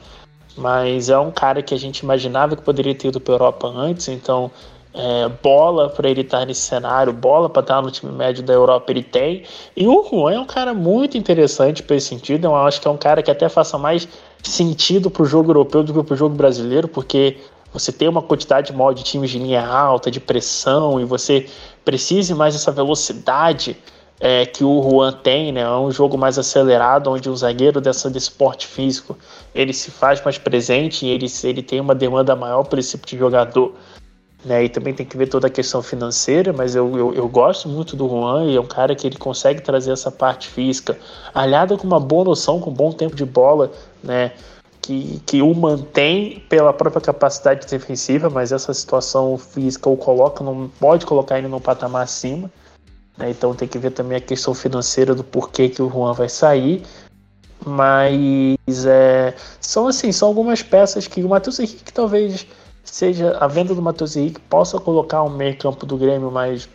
[0.57, 4.07] mas é um cara que a gente imaginava que poderia ter ido para Europa antes,
[4.07, 4.51] então
[4.93, 8.91] é, bola para ele estar nesse cenário, bola para estar no time médio da Europa
[8.91, 9.43] ele tem.
[9.75, 12.91] E o Juan é um cara muito interessante para esse sentido, eu acho que é
[12.91, 14.07] um cara que até faça mais
[14.43, 17.37] sentido para o jogo europeu do que para o jogo brasileiro, porque
[17.71, 21.47] você tem uma quantidade maior de times de linha alta, de pressão, e você
[21.85, 23.77] precise mais dessa velocidade
[24.19, 25.61] é, que o Juan tem, né?
[25.61, 29.17] É um jogo mais acelerado, onde o zagueiro dessa, desse porte físico
[29.55, 33.07] ele se faz mais presente e ele, ele tem uma demanda maior por esse tipo
[33.07, 33.73] de jogador.
[34.43, 34.65] Né?
[34.65, 37.95] E também tem que ver toda a questão financeira, mas eu, eu, eu, gosto muito
[37.95, 40.97] do Juan e é um cara que ele consegue trazer essa parte física,
[41.33, 44.31] aliado com uma boa noção, com um bom tempo de bola, né?
[44.81, 50.69] Que, que o mantém pela própria capacidade defensiva, mas essa situação física o coloca, não
[50.79, 52.49] pode colocar ele num patamar acima.
[53.19, 53.29] Né?
[53.29, 56.81] Então tem que ver também a questão financeira do porquê que o Juan vai sair.
[57.65, 62.47] Mas é, são assim, são algumas peças que o Matheus Henrique talvez
[62.83, 66.69] seja a venda do Matheus Henrique possa colocar um meio campo do Grêmio mais,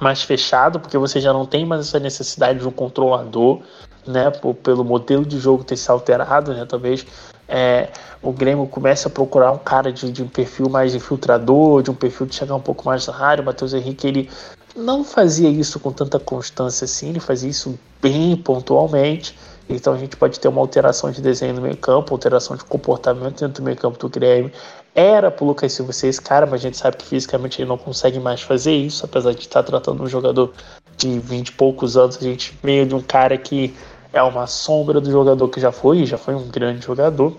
[0.00, 3.60] mais fechado, porque você já não tem mais essa necessidade de um controlador,
[4.04, 4.30] né?
[4.30, 6.66] Por, pelo modelo de jogo ter se alterado, né?
[6.66, 7.06] Talvez
[7.48, 7.88] é,
[8.20, 11.94] o Grêmio comece a procurar um cara de, de um perfil mais infiltrador, de um
[11.94, 13.42] perfil de chegar um pouco mais na área.
[13.42, 14.28] O Matheus Henrique ele
[14.76, 19.36] não fazia isso com tanta constância assim, ele fazia isso bem pontualmente.
[19.68, 23.40] Então a gente pode ter uma alteração de desenho no meio campo, alteração de comportamento
[23.40, 24.52] dentro do meio campo do Grêmio.
[24.94, 27.76] Era pro Lucas Silva ser esse cara, mas a gente sabe que fisicamente ele não
[27.76, 30.52] consegue mais fazer isso, apesar de estar tratando um jogador
[30.96, 33.74] de 20 e poucos anos, a gente meio de um cara que
[34.12, 37.36] é uma sombra do jogador que já foi, já foi um grande jogador,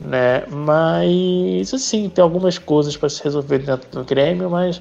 [0.00, 0.46] né?
[0.46, 4.80] Mas assim, tem algumas coisas para se resolver dentro do Grêmio, mas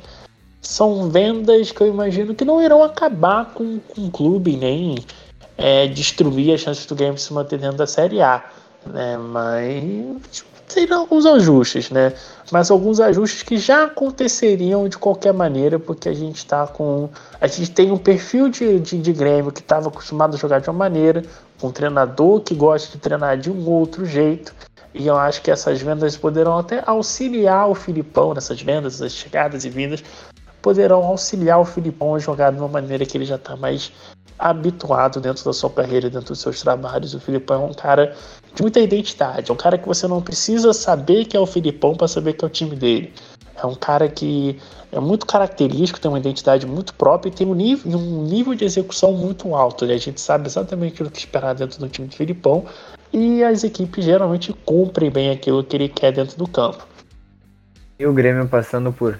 [0.68, 4.98] são vendas que eu imagino que não irão acabar com, com o clube, nem
[5.58, 8.44] é, destruir as chances do Grêmio se manter dentro da Série A.
[8.86, 9.18] Né?
[9.18, 12.12] Mas seriam alguns ajustes, né?
[12.52, 17.10] Mas alguns ajustes que já aconteceriam de qualquer maneira, porque a gente está com.
[17.40, 20.70] A gente tem um perfil de, de, de Grêmio que estava acostumado a jogar de
[20.70, 21.24] uma maneira,
[21.64, 24.54] um treinador que gosta de treinar de um outro jeito.
[24.94, 29.64] E eu acho que essas vendas poderão até auxiliar o Filipão nessas vendas, essas chegadas
[29.64, 30.04] e vindas,
[30.68, 33.90] poderão auxiliar o Filipão a jogar de uma maneira que ele já está mais
[34.38, 37.14] habituado dentro da sua carreira, dentro dos seus trabalhos.
[37.14, 38.14] O Filipão é um cara
[38.54, 41.96] de muita identidade, é um cara que você não precisa saber que é o Filipão
[41.96, 43.14] para saber que é o time dele.
[43.56, 44.60] É um cara que
[44.92, 48.66] é muito característico, tem uma identidade muito própria e tem um nível, um nível de
[48.66, 49.86] execução muito alto.
[49.86, 49.94] Né?
[49.94, 52.66] A gente sabe exatamente o que esperar dentro do time do Filipão
[53.14, 56.86] e as equipes geralmente cumprem bem aquilo que ele quer dentro do campo.
[57.98, 59.18] E o Grêmio passando por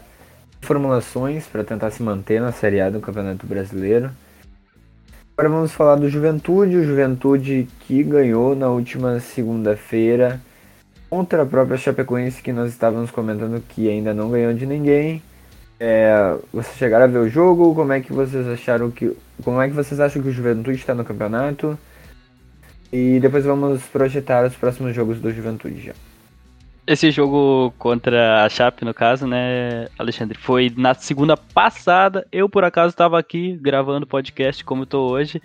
[0.62, 4.12] formulações para tentar se manter na Série A do Campeonato Brasileiro.
[5.38, 10.42] Agora vamos falar do Juventude, o Juventude que ganhou na última segunda-feira
[11.10, 15.22] contra a própria Chapecoense que nós estávamos comentando que ainda não ganhou de ninguém.
[15.80, 17.76] É, vocês chegaram a ver o jogo?
[17.76, 20.96] Como é que vocês acharam que, como é que vocês acham que o Juventude está
[20.96, 21.78] no campeonato?
[22.92, 25.94] E depois vamos projetar os próximos jogos do Juventude já.
[26.88, 32.26] Esse jogo contra a Chape, no caso, né, Alexandre, foi na segunda passada.
[32.32, 35.42] Eu, por acaso, estava aqui gravando podcast como estou hoje.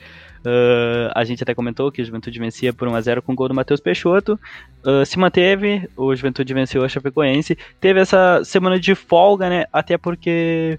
[0.46, 3.54] Uh, a gente até comentou que o Juventude vencia por 1x0 com o gol do
[3.54, 4.38] Matheus Peixoto.
[4.86, 7.58] Uh, se manteve, o Juventude venceu a Chapecoense.
[7.80, 9.64] Teve essa semana de folga, né?
[9.72, 10.78] Até porque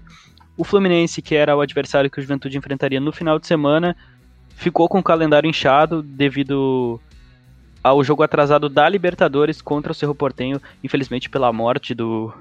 [0.56, 3.94] o Fluminense, que era o adversário que o Juventude enfrentaria no final de semana,
[4.56, 6.98] ficou com o calendário inchado devido
[7.84, 12.32] ao jogo atrasado da Libertadores contra o Cerro Portenho, infelizmente pela morte do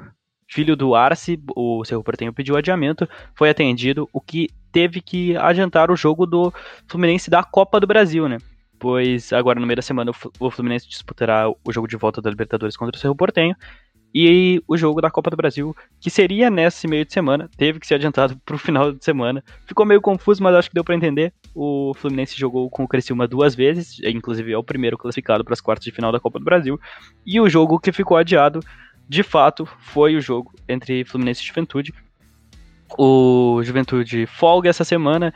[0.49, 5.91] filho do Arce, o Cerro Portenho pediu adiamento, foi atendido, o que teve que adiantar
[5.91, 6.53] o jogo do
[6.87, 8.37] Fluminense da Copa do Brasil, né?
[8.79, 12.77] Pois agora no meio da semana o Fluminense disputará o jogo de volta da Libertadores
[12.77, 13.55] contra o Cerro Portenho
[14.13, 17.87] e o jogo da Copa do Brasil, que seria nesse meio de semana, teve que
[17.87, 19.43] ser adiantado para o final de semana.
[19.65, 21.33] Ficou meio confuso, mas acho que deu para entender.
[21.55, 25.61] O Fluminense jogou com o Criciúma duas vezes, inclusive é o primeiro classificado para as
[25.61, 26.79] quartas de final da Copa do Brasil.
[27.25, 28.59] E o jogo que ficou adiado,
[29.09, 31.93] de fato, foi o jogo entre Fluminense e Juventude.
[32.97, 35.33] O Juventude folga essa semana,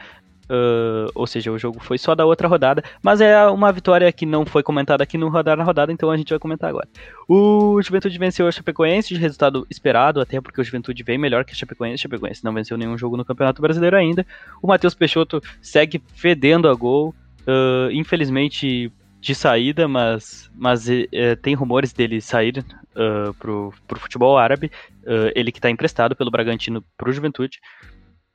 [0.49, 4.25] Uh, ou seja, o jogo foi só da outra rodada, mas é uma vitória que
[4.25, 6.87] não foi comentada aqui no Rodar na Rodada, então a gente vai comentar agora.
[7.27, 11.51] O Juventude venceu a Chapecoense de resultado esperado, até porque o Juventude vem melhor que
[11.51, 11.95] a Chapecoense.
[11.95, 14.25] A Chapecoense não venceu nenhum jogo no Campeonato Brasileiro ainda.
[14.61, 21.55] O Matheus Peixoto segue fedendo a gol, uh, infelizmente de saída, mas, mas uh, tem
[21.55, 22.63] rumores dele sair
[22.95, 24.71] uh, pro, pro futebol árabe.
[25.35, 27.59] ele que está emprestado pelo Bragantino pro Juventude.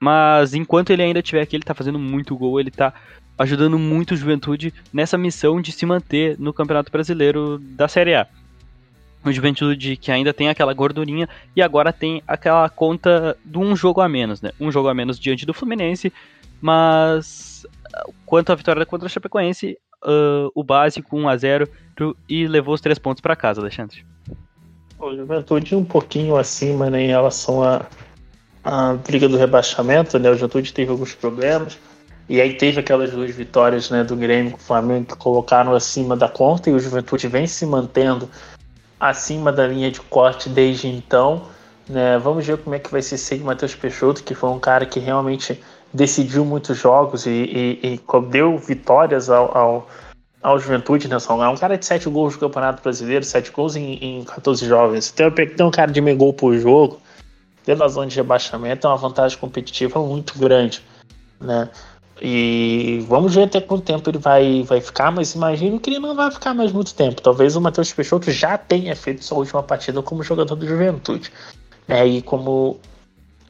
[0.02, 2.92] Mas enquanto ele ainda estiver aqui, ele tá fazendo muito gol, ele tá
[3.38, 8.26] ajudando muito o Juventude nessa missão de se manter no Campeonato Brasileiro da Série A.
[9.24, 14.00] O Juventude que ainda tem aquela gordurinha e agora tem aquela conta de um jogo
[14.00, 14.50] a menos, né?
[14.58, 16.12] Um jogo a menos diante do Fluminense,
[16.60, 17.64] mas
[18.26, 21.68] quanto à vitória contra o Chapecoense, uh, o básico 1 a 0
[22.28, 24.04] e levou os três pontos para casa, Alexandre.
[24.98, 27.86] O Juventude um pouquinho acima né, em relação a,
[28.64, 30.30] a briga do rebaixamento, né?
[30.30, 31.78] O Juventude teve alguns problemas.
[32.28, 36.16] E aí teve aquelas duas vitórias né, do Grêmio com o Flamengo que colocaram acima
[36.16, 38.30] da conta e o Juventude vem se mantendo
[38.98, 41.42] acima da linha de corte desde então.
[41.88, 42.18] Né?
[42.18, 45.00] Vamos ver como é que vai ser sem Matheus Peixoto, que foi um cara que
[45.00, 45.60] realmente
[45.92, 47.30] decidiu muitos jogos e,
[47.82, 49.90] e, e deu vitórias ao, ao,
[50.40, 51.16] ao Juventude né?
[51.16, 55.10] É um cara de 7 gols no Campeonato Brasileiro, 7 gols em, em 14 jogos.
[55.10, 57.02] Tem, tem um cara de meio gol por jogo
[57.64, 60.82] dentro da zona de rebaixamento é uma vantagem competitiva muito grande,
[61.40, 61.68] né?
[62.24, 66.14] E vamos ver até quanto tempo ele vai, vai ficar, mas imagino que ele não
[66.14, 67.20] vai ficar mais muito tempo.
[67.20, 71.32] Talvez o Matheus Peixoto já tenha feito sua última partida como jogador do Juventude.
[71.88, 72.78] É, e como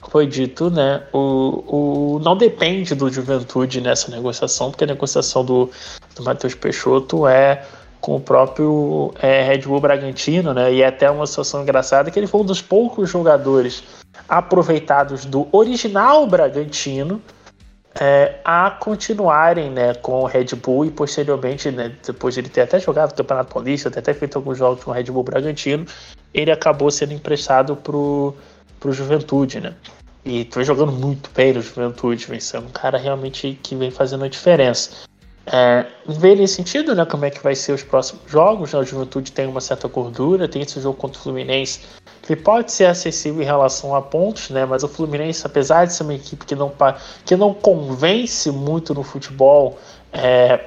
[0.09, 5.71] foi dito, né, o, o, não depende do Juventude nessa negociação, porque a negociação do,
[6.17, 7.65] do Matheus Peixoto é
[8.01, 12.19] com o próprio é, Red Bull Bragantino, né, e é até uma situação engraçada que
[12.19, 13.85] ele foi um dos poucos jogadores
[14.33, 17.21] aproveitados do original Bragantino
[18.01, 22.63] é, a continuarem né, com o Red Bull e posteriormente, né, depois de ele ter
[22.63, 25.85] até jogado o Campeonato Paulista, ter até feito alguns jogos com o Red Bull Bragantino,
[26.33, 28.35] ele acabou sendo emprestado pro,
[28.81, 29.75] pro Juventude, né?
[30.25, 34.25] E vem jogando muito bem no Juventude, vem sendo um cara realmente que vem fazendo
[34.25, 35.07] a diferença.
[35.45, 39.33] É, nesse sentido, né, como é que vai ser os próximos jogos, né, o Juventude
[39.33, 41.81] tem uma certa gordura, tem esse jogo contra o Fluminense
[42.23, 46.05] que pode ser acessível em relação a pontos, né, mas o Fluminense, apesar de ser
[46.05, 46.73] uma equipe que não,
[47.25, 49.77] que não convence muito no futebol,
[50.13, 50.61] é,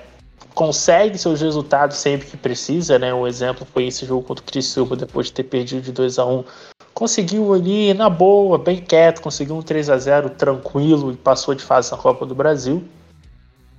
[0.54, 4.98] consegue seus resultados sempre que precisa, né, um exemplo foi esse jogo contra o Criciúma,
[4.98, 6.44] depois de ter perdido de 2 a 1
[6.94, 11.64] conseguiu ali na boa, bem quieto, conseguiu um 3 a 0 tranquilo e passou de
[11.64, 12.84] fase na Copa do Brasil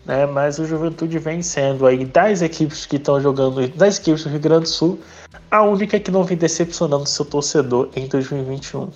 [0.06, 0.24] né?
[0.26, 4.40] Mas o Juventude vem sendo aí das equipes que estão jogando, das equipes do Rio
[4.40, 5.00] Grande do Sul,
[5.50, 8.90] a única que não vem decepcionando seu torcedor em 2021.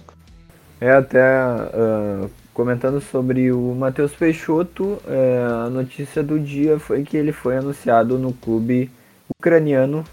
[0.81, 7.17] É até uh, comentando sobre o Matheus Peixoto, é, a notícia do dia foi que
[7.17, 8.91] ele foi anunciado no clube
[9.39, 10.05] ucraniano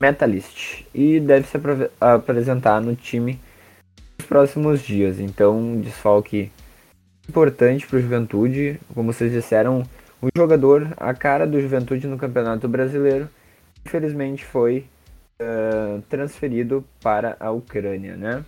[0.00, 1.58] Metalist e deve se
[2.00, 3.38] apresentar no time
[4.18, 5.20] nos próximos dias.
[5.20, 6.50] Então, um desfalque
[7.28, 9.84] importante para o Juventude, como vocês disseram,
[10.26, 13.28] o jogador, a cara do Juventude no Campeonato Brasileiro,
[13.84, 14.86] infelizmente foi
[15.40, 18.44] uh, transferido para a Ucrânia, né?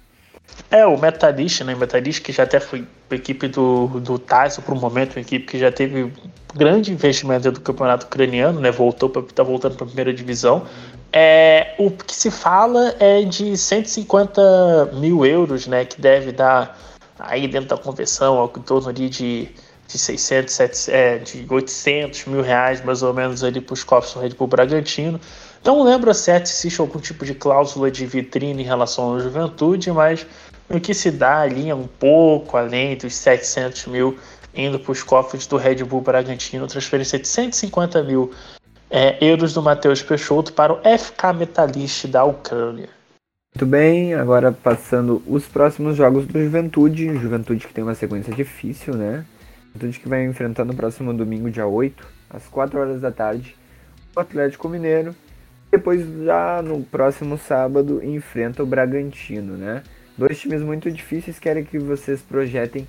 [0.71, 1.75] É, o Metalist, né?
[1.75, 5.59] Metalist que já até foi equipe do, do Tyson por um momento, uma equipe que
[5.59, 6.13] já teve
[6.55, 8.71] grande investimento do campeonato ucraniano, né?
[8.71, 10.67] Voltou para tá voltando para a primeira divisão.
[11.13, 15.85] É, o que se fala é de 150 mil euros, né?
[15.85, 16.79] Que deve dar
[17.19, 19.49] aí dentro da conversão, algo em torno ali de
[19.89, 24.13] de 600, 700, é, de 800 mil reais mais ou menos ali para os cofres
[24.13, 25.19] do Red Bull Bragantino.
[25.65, 29.91] Não lembro certo se existe algum tipo de cláusula de vitrine em relação à juventude,
[29.91, 30.27] mas
[30.69, 34.19] o que se dá ali é um pouco além dos 700 mil
[34.55, 38.31] indo para os cofres do Red Bull Bragantino, transferência de 150 mil
[38.91, 42.91] é, euros do Matheus Peixoto para o FK Metalist da Ucrânia.
[43.55, 47.19] Muito bem, agora passando os próximos jogos do Juventude.
[47.19, 49.25] Juventude que tem uma sequência difícil, né?
[49.75, 53.57] Juventude que vai enfrentar no próximo domingo, dia 8, às 4 horas da tarde,
[54.17, 55.15] o Atlético Mineiro.
[55.71, 59.83] Depois, já no próximo sábado, enfrenta o Bragantino, né?
[60.17, 62.87] Dois times muito difíceis, querem que vocês projetem o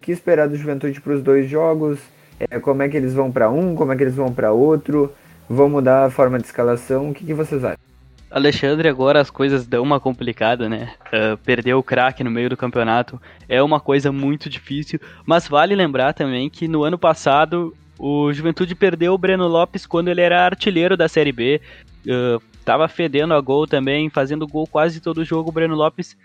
[0.00, 1.98] que esperar do Juventude para os dois jogos,
[2.38, 5.12] é, como é que eles vão para um, como é que eles vão para outro,
[5.48, 7.87] vão mudar a forma de escalação, o que, que vocês acham?
[8.30, 10.94] Alexandre, agora as coisas dão uma complicada, né?
[11.06, 15.74] Uh, perder o craque no meio do campeonato é uma coisa muito difícil, mas vale
[15.74, 20.44] lembrar também que no ano passado o Juventude perdeu o Breno Lopes quando ele era
[20.44, 21.60] artilheiro da Série B.
[22.06, 25.48] Uh, tava fedendo a gol também, fazendo gol quase todo jogo.
[25.48, 26.16] O Breno Lopes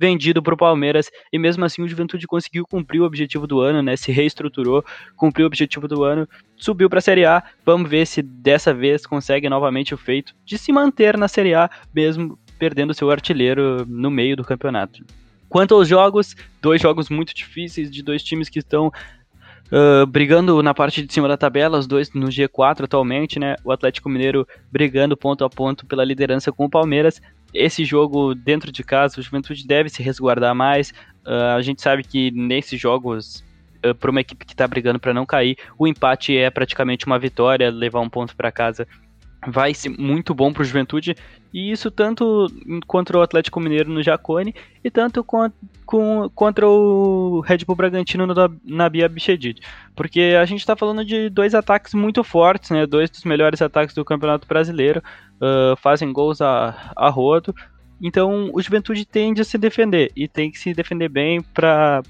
[0.00, 3.82] vendido para o Palmeiras e mesmo assim o Juventude conseguiu cumprir o objetivo do ano,
[3.82, 3.96] né?
[3.96, 4.82] Se reestruturou,
[5.14, 6.26] cumpriu o objetivo do ano,
[6.56, 7.42] subiu para a Série A.
[7.66, 11.68] Vamos ver se dessa vez consegue novamente o feito de se manter na Série A,
[11.94, 15.04] mesmo perdendo seu artilheiro no meio do campeonato.
[15.50, 18.90] Quanto aos jogos, dois jogos muito difíceis de dois times que estão
[19.72, 23.54] Uh, brigando na parte de cima da tabela, os dois no G4 atualmente, né?
[23.62, 27.22] O Atlético Mineiro brigando ponto a ponto pela liderança com o Palmeiras,
[27.52, 30.90] esse jogo dentro de casa, o Juventude deve se resguardar mais.
[31.26, 33.44] Uh, a gente sabe que nesses jogos,
[33.84, 37.18] uh, para uma equipe que está brigando para não cair, o empate é praticamente uma
[37.18, 38.86] vitória, levar um ponto para casa
[39.46, 41.16] vai ser muito bom para o Juventude
[41.52, 42.46] e isso tanto
[42.86, 45.50] contra o Atlético Mineiro no Jacone e tanto com,
[45.86, 48.34] com, contra o Red Bull Bragantino no
[48.64, 49.60] Nabia Bichedid,
[49.96, 53.94] porque a gente está falando de dois ataques muito fortes, né, dois dos melhores ataques
[53.94, 55.02] do Campeonato Brasileiro,
[55.36, 57.54] uh, fazem gols a, a rodo,
[58.00, 62.02] então o Juventude tende a se defender e tem que se defender bem para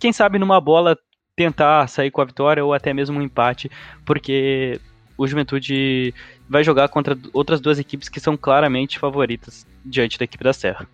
[0.00, 0.96] quem sabe numa bola
[1.36, 3.70] tentar sair com a vitória ou até mesmo um empate,
[4.04, 4.80] porque
[5.18, 6.14] o Juventude
[6.48, 10.86] vai jogar contra outras duas equipes que são claramente favoritas diante da equipe da Serra.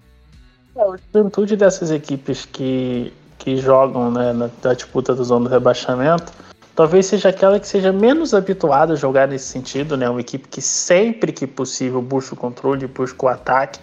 [0.75, 5.53] É, a juventude dessas equipes que, que jogam né, na, na disputa do zona do
[5.53, 6.33] rebaixamento
[6.75, 10.09] talvez seja aquela que seja menos habituada a jogar nesse sentido, né?
[10.09, 13.79] Uma equipe que sempre que possível busca o controle, busca o ataque,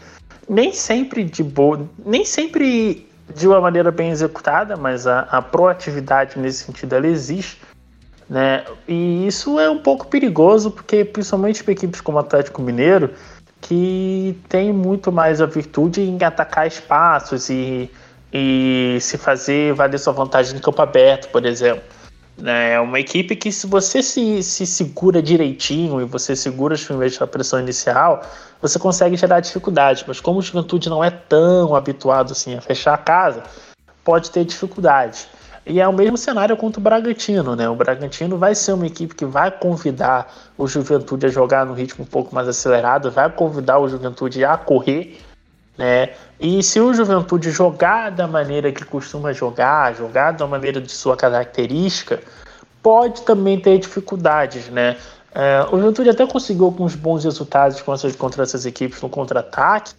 [0.49, 6.37] nem sempre de boa, nem sempre de uma maneira bem executada, mas a, a proatividade
[6.37, 7.61] nesse sentido ela existe.
[8.31, 8.63] Né?
[8.87, 13.13] E isso é um pouco perigoso, porque principalmente para equipes como o Atlético Mineiro,
[13.59, 17.91] que tem muito mais a virtude em atacar espaços e,
[18.31, 21.83] e se fazer valer sua vantagem no campo aberto, por exemplo.
[22.37, 22.75] Né?
[22.75, 27.17] É uma equipe que, se você se, se segura direitinho e você segura os primeiros
[27.17, 28.21] da pressão inicial,
[28.61, 30.05] você consegue gerar dificuldade.
[30.07, 33.43] Mas como o Juventude não é tão habituado assim a fechar a casa,
[34.05, 35.27] pode ter dificuldade.
[35.65, 37.69] E é o mesmo cenário contra o Bragantino, né?
[37.69, 42.03] O Bragantino vai ser uma equipe que vai convidar o Juventude a jogar no ritmo
[42.03, 45.19] um pouco mais acelerado, vai convidar o Juventude a correr,
[45.77, 46.09] né?
[46.39, 51.15] E se o Juventude jogar da maneira que costuma jogar, jogar da maneira de sua
[51.15, 52.19] característica,
[52.81, 54.97] pode também ter dificuldades, né?
[55.33, 59.93] É, o Juventude até conseguiu alguns bons resultados contra, essas equipes no contra-ataque,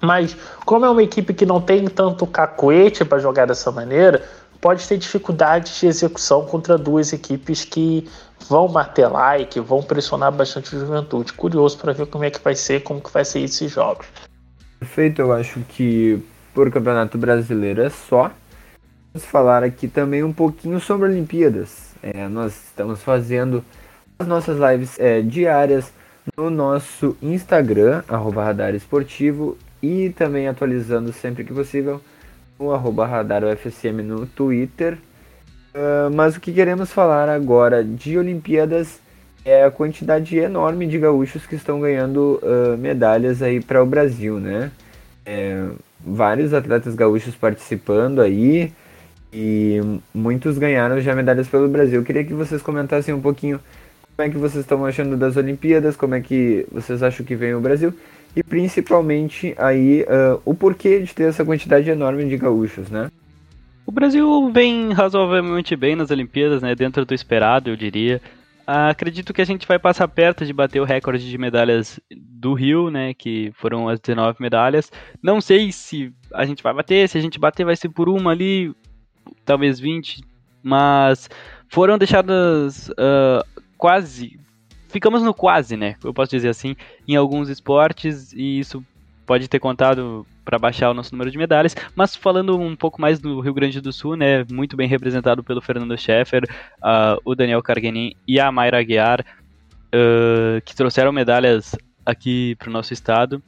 [0.00, 4.22] mas como é uma equipe que não tem tanto cacoete para jogar dessa maneira,
[4.62, 8.08] pode ter dificuldades de execução contra duas equipes que
[8.48, 11.32] vão martelar e que vão pressionar bastante o Juventude.
[11.32, 14.06] Curioso para ver como é que vai ser, como que vai ser esses jogos.
[14.78, 16.22] Perfeito, eu acho que
[16.54, 18.30] por Campeonato Brasileiro é só.
[19.12, 21.94] Vamos falar aqui também um pouquinho sobre Olimpíadas.
[22.00, 23.64] É, nós estamos fazendo
[24.18, 25.92] as nossas lives é, diárias
[26.36, 32.00] no nosso Instagram, arroba Radar Esportivo, e também atualizando sempre que possível
[32.62, 34.96] no arroba Radar UFSM no Twitter.
[35.74, 39.00] Uh, mas o que queremos falar agora de Olimpíadas
[39.44, 44.38] é a quantidade enorme de gaúchos que estão ganhando uh, medalhas aí para o Brasil,
[44.38, 44.70] né?
[45.24, 45.66] É,
[46.00, 48.72] vários atletas gaúchos participando aí
[49.32, 49.80] e
[50.12, 52.00] muitos ganharam já medalhas pelo Brasil.
[52.00, 53.58] Eu queria que vocês comentassem um pouquinho
[54.14, 57.54] como é que vocês estão achando das Olimpíadas, como é que vocês acham que vem
[57.54, 57.94] o Brasil
[58.34, 63.10] e principalmente aí uh, o porquê de ter essa quantidade enorme de gaúchos, né?
[63.84, 66.74] O Brasil vem razoavelmente bem nas Olimpíadas, né?
[66.74, 68.20] Dentro do esperado, eu diria.
[68.60, 72.54] Uh, acredito que a gente vai passar perto de bater o recorde de medalhas do
[72.54, 73.12] Rio, né?
[73.12, 74.90] Que foram as 19 medalhas.
[75.22, 78.30] Não sei se a gente vai bater, se a gente bater vai ser por uma
[78.30, 78.72] ali,
[79.44, 80.22] talvez 20,
[80.62, 81.28] mas
[81.68, 83.44] foram deixadas uh,
[83.76, 84.38] quase
[84.92, 85.96] ficamos no quase, né?
[86.04, 86.76] Eu posso dizer assim,
[87.08, 88.84] em alguns esportes, e isso
[89.26, 93.18] pode ter contado para baixar o nosso número de medalhas, mas falando um pouco mais
[93.20, 96.44] do Rio Grande do Sul, né, muito bem representado pelo Fernando Scheffer,
[96.78, 101.74] uh, o Daniel Carguenin e a Mayra Aguiar, uh, que trouxeram medalhas
[102.04, 103.42] aqui para o nosso estado.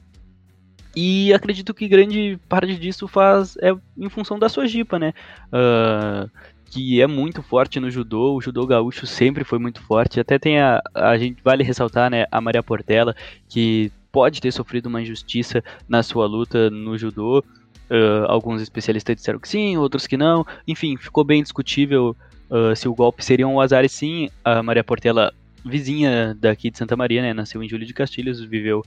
[0.97, 5.13] E acredito que grande parte disso faz é em função da sua jipa, né?
[5.49, 6.31] Uh,
[6.75, 10.19] que é muito forte no judô, o judô gaúcho sempre foi muito forte.
[10.19, 13.15] Até tem a, a gente vale ressaltar, né, a Maria Portela,
[13.49, 17.45] que pode ter sofrido uma injustiça na sua luta no judô.
[17.89, 20.45] Uh, alguns especialistas disseram que sim, outros que não.
[20.67, 22.17] Enfim, ficou bem discutível
[22.51, 24.29] uh, se o golpe seria um azar e sim.
[24.45, 25.33] A Maria Portela,
[25.65, 28.83] vizinha daqui de Santa Maria, né, nasceu em Júlio de Castilhos, viveu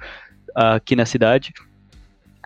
[0.53, 1.53] aqui na cidade.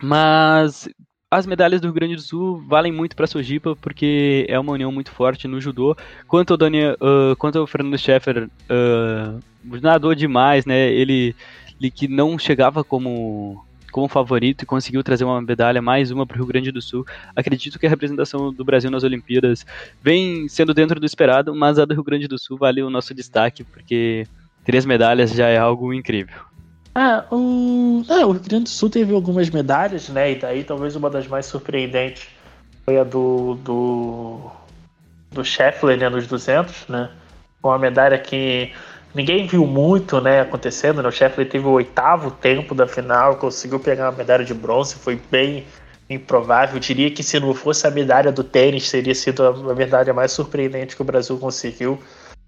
[0.03, 0.87] Mas
[1.31, 4.73] as medalhas do Rio Grande do Sul valem muito para a Sojipa, porque é uma
[4.73, 5.95] união muito forte no judô.
[6.27, 9.39] Quanto ao, Daniel, uh, quanto ao Fernando Scheffer, uh,
[9.81, 10.91] nadou demais, né?
[10.91, 11.33] Ele,
[11.79, 16.35] ele que não chegava como, como favorito e conseguiu trazer uma medalha, mais uma para
[16.35, 17.07] o Rio Grande do Sul.
[17.33, 19.65] Acredito que a representação do Brasil nas Olimpíadas
[20.03, 23.13] vem sendo dentro do esperado, mas a do Rio Grande do Sul vale o nosso
[23.13, 24.27] destaque, porque
[24.65, 26.50] três medalhas já é algo incrível.
[26.93, 28.03] Ah, o...
[28.09, 30.33] Ah, o Rio Grande do Sul teve algumas medalhas, né?
[30.33, 32.27] E daí talvez uma das mais surpreendentes
[32.85, 33.55] foi a do.
[33.63, 34.51] do,
[35.31, 36.09] do Scheffler, né?
[36.09, 37.09] Nos 200, né?
[37.63, 38.73] Uma medalha que
[39.15, 40.41] ninguém viu muito, né?
[40.41, 41.07] Acontecendo, né?
[41.07, 45.19] O Scheffler teve o oitavo tempo da final, conseguiu pegar uma medalha de bronze, foi
[45.31, 45.65] bem
[46.09, 46.75] improvável.
[46.75, 50.33] Eu diria que se não fosse a medalha do tênis, teria sido a medalha mais
[50.33, 51.97] surpreendente que o Brasil conseguiu.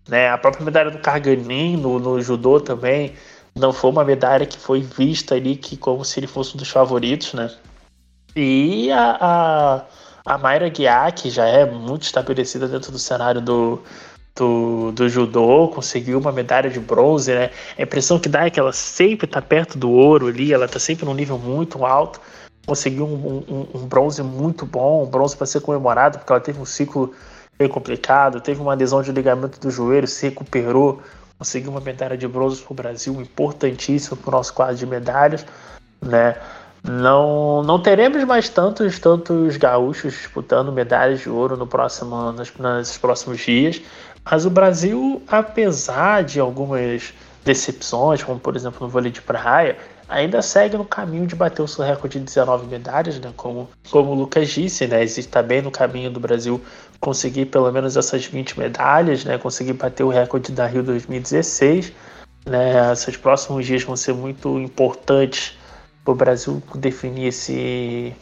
[0.09, 0.29] Né?
[0.29, 3.13] A própria medalha do Carganin no, no judô também
[3.55, 6.69] não foi uma medalha que foi vista ali que como se ele fosse um dos
[6.69, 7.51] favoritos, né?
[8.35, 13.79] E a, a, a Mayra Guiar, que já é muito estabelecida dentro do cenário do,
[14.35, 17.51] do, do judô, conseguiu uma medalha de bronze, né?
[17.77, 20.79] A impressão que dá é que ela sempre está perto do ouro ali, ela está
[20.79, 22.19] sempre num nível muito alto.
[22.65, 26.59] Conseguiu um, um, um bronze muito bom, um bronze para ser comemorado, porque ela teve
[26.59, 27.13] um ciclo
[27.59, 31.01] bem complicado, teve uma lesão de ligamento do joelho, se recuperou,
[31.37, 35.45] conseguir uma medalha de bronze para o Brasil, importantíssimo para o nosso quadro de medalhas,
[36.01, 36.35] né?
[36.83, 42.97] Não, não teremos mais tantos, tantos gaúchos disputando medalhas de ouro no próximo, nos, nos
[42.97, 43.81] próximos dias,
[44.23, 47.13] mas o Brasil, apesar de algumas
[47.43, 49.77] decepções, como por exemplo no vôlei de praia,
[50.13, 53.33] ainda segue no caminho de bater o seu recorde de 19 medalhas, né?
[53.35, 55.03] Como, como o Lucas disse, né?
[55.03, 56.61] Está bem no caminho do Brasil
[56.99, 59.37] conseguir pelo menos essas 20 medalhas, né?
[59.37, 61.91] Conseguir bater o recorde da Rio 2016.
[62.45, 62.91] Né?
[62.91, 65.57] Esses próximos dias vão ser muito importantes
[66.03, 68.13] para o Brasil definir esse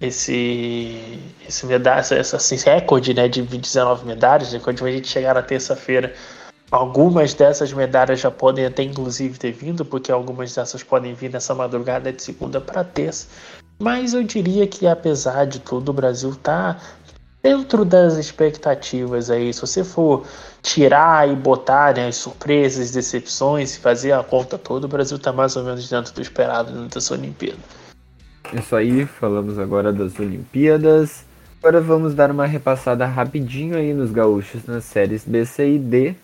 [0.00, 1.18] esse
[1.48, 5.42] esse medalha, esse, esse recorde né, de 19 medalhas, né, quando a gente chegar na
[5.42, 6.12] terça-feira
[6.70, 11.54] Algumas dessas medalhas já podem até inclusive ter vindo, porque algumas dessas podem vir nessa
[11.54, 13.28] madrugada de segunda para terça.
[13.78, 16.78] Mas eu diria que apesar de tudo, o Brasil está
[17.42, 20.26] dentro das expectativas aí, se você for
[20.62, 25.54] tirar e botar né, as surpresas, decepções fazer a conta toda, o Brasil está mais
[25.54, 27.58] ou menos dentro do esperado nessa Olimpíada.
[28.52, 31.26] Isso aí, falamos agora das Olimpíadas.
[31.60, 36.14] Agora vamos dar uma repassada rapidinho aí nos gaúchos nas séries B, C e D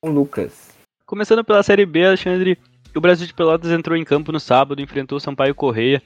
[0.00, 0.70] com Lucas.
[1.04, 2.58] Começando pela série B, Alexandre,
[2.94, 6.02] o Brasil de Pelotas entrou em campo no sábado, enfrentou o Sampaio Correia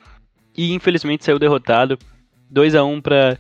[0.57, 1.99] e infelizmente saiu derrotado.
[2.51, 3.39] 2 a 1 para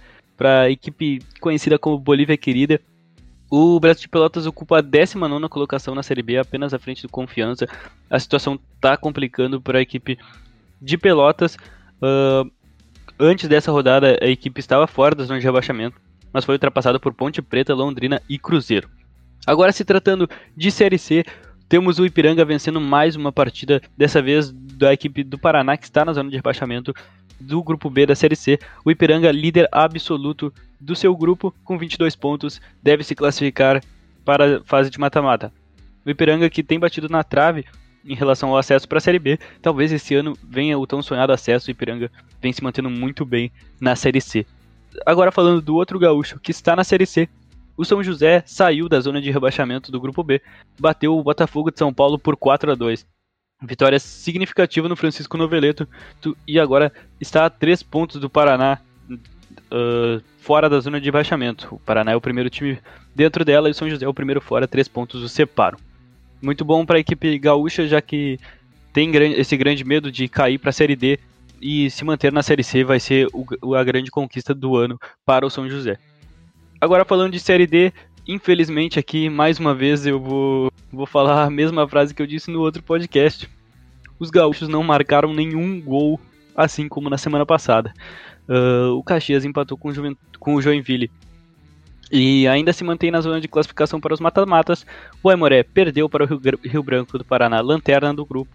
[0.62, 2.80] a equipe conhecida como Bolívia Querida.
[3.50, 7.08] O Brasil de Pelotas ocupa a 19 colocação na Série B, apenas à frente do
[7.08, 7.66] Confiança.
[8.08, 10.18] A situação está complicando para a equipe
[10.80, 11.56] de Pelotas.
[12.00, 12.50] Uh,
[13.18, 16.00] antes dessa rodada, a equipe estava fora da zona de rebaixamento,
[16.32, 18.88] mas foi ultrapassada por Ponte Preta, Londrina e Cruzeiro.
[19.46, 21.24] Agora, se tratando de Série C,
[21.68, 26.04] temos o Ipiranga vencendo mais uma partida, dessa vez da equipe do Paraná, que está
[26.04, 26.94] na zona de rebaixamento,
[27.40, 28.58] do grupo B da Série C.
[28.84, 33.82] O Ipiranga, líder absoluto do seu grupo, com 22 pontos, deve se classificar
[34.24, 35.52] para a fase de mata-mata.
[36.06, 37.64] O Ipiranga, que tem batido na trave
[38.04, 41.32] em relação ao acesso para a Série B, talvez esse ano venha o tão sonhado
[41.32, 41.68] acesso.
[41.68, 44.46] O Ipiranga vem se mantendo muito bem na Série C.
[45.04, 47.28] Agora falando do outro gaúcho que está na Série C,
[47.76, 50.40] o São José saiu da zona de rebaixamento do grupo B,
[50.78, 53.06] bateu o Botafogo de São Paulo por 4 a 2.
[53.64, 55.86] Vitória significativa no Francisco Noveleto
[56.46, 61.68] e agora está a três pontos do Paraná uh, fora da zona de baixamento.
[61.70, 62.78] O Paraná é o primeiro time
[63.14, 65.78] dentro dela e o São José é o primeiro fora, três pontos o separam.
[66.42, 68.38] Muito bom para a equipe gaúcha, já que
[68.92, 71.18] tem esse grande medo de cair para a Série D
[71.60, 73.28] e se manter na Série C vai ser
[73.76, 75.98] a grande conquista do ano para o São José.
[76.82, 77.92] Agora falando de Série D,
[78.26, 82.50] infelizmente aqui mais uma vez eu vou Vou falar a mesma frase que eu disse
[82.50, 83.48] no outro podcast.
[84.18, 86.20] Os gaúchos não marcaram nenhum gol,
[86.54, 87.94] assim como na semana passada.
[88.46, 91.10] Uh, o Caxias empatou com o, com o Joinville.
[92.10, 94.84] E ainda se mantém na zona de classificação para os mata-matas.
[95.22, 98.52] O Aimoré perdeu para o Rio, Rio, Branco do Paraná, lanterna do grupo,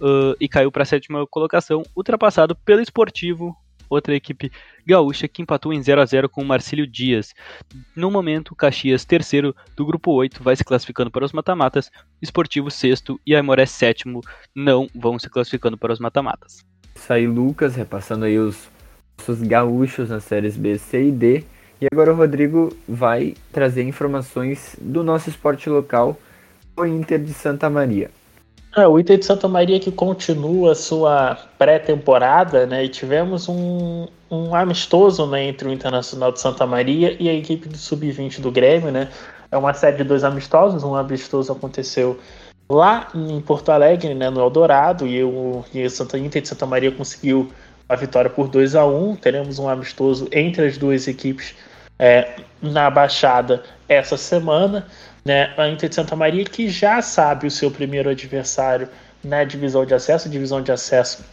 [0.00, 3.54] uh, e caiu para a sétima colocação, ultrapassado pelo Esportivo,
[3.88, 4.50] outra equipe
[4.86, 7.34] gaúcha que empatou em 0 a 0 com o Marcílio Dias.
[7.94, 13.20] No momento, Caxias, terceiro do grupo 8, vai se classificando para os mata-matas, Esportivo sexto
[13.26, 14.20] e Aimoré sétimo
[14.54, 16.64] não vão se classificando para os mata-matas.
[16.94, 18.68] Isso aí, Lucas, repassando aí os
[19.18, 21.44] nossos gaúchos nas séries B, C e D.
[21.80, 26.18] E agora o Rodrigo vai trazer informações do nosso esporte local,
[26.76, 28.10] o Inter de Santa Maria.
[28.76, 32.84] É, o Inter de Santa Maria que continua sua pré-temporada, né?
[32.84, 37.70] E tivemos um, um amistoso né, entre o Internacional de Santa Maria e a equipe
[37.70, 39.08] do Sub-20 do Grêmio, né?
[39.50, 40.84] É uma série de dois amistosos.
[40.84, 42.20] Um amistoso aconteceu
[42.68, 46.66] lá em Porto Alegre, né, no Eldorado, e o, e o Santa Inter de Santa
[46.66, 47.50] Maria conseguiu
[47.88, 51.54] a vitória por 2 a 1 Teremos um amistoso entre as duas equipes
[51.98, 54.86] é, na Baixada essa semana
[55.26, 58.88] né, a Inter de Santa Maria, que já sabe o seu primeiro adversário
[59.24, 61.24] na divisão de acesso, divisão de acesso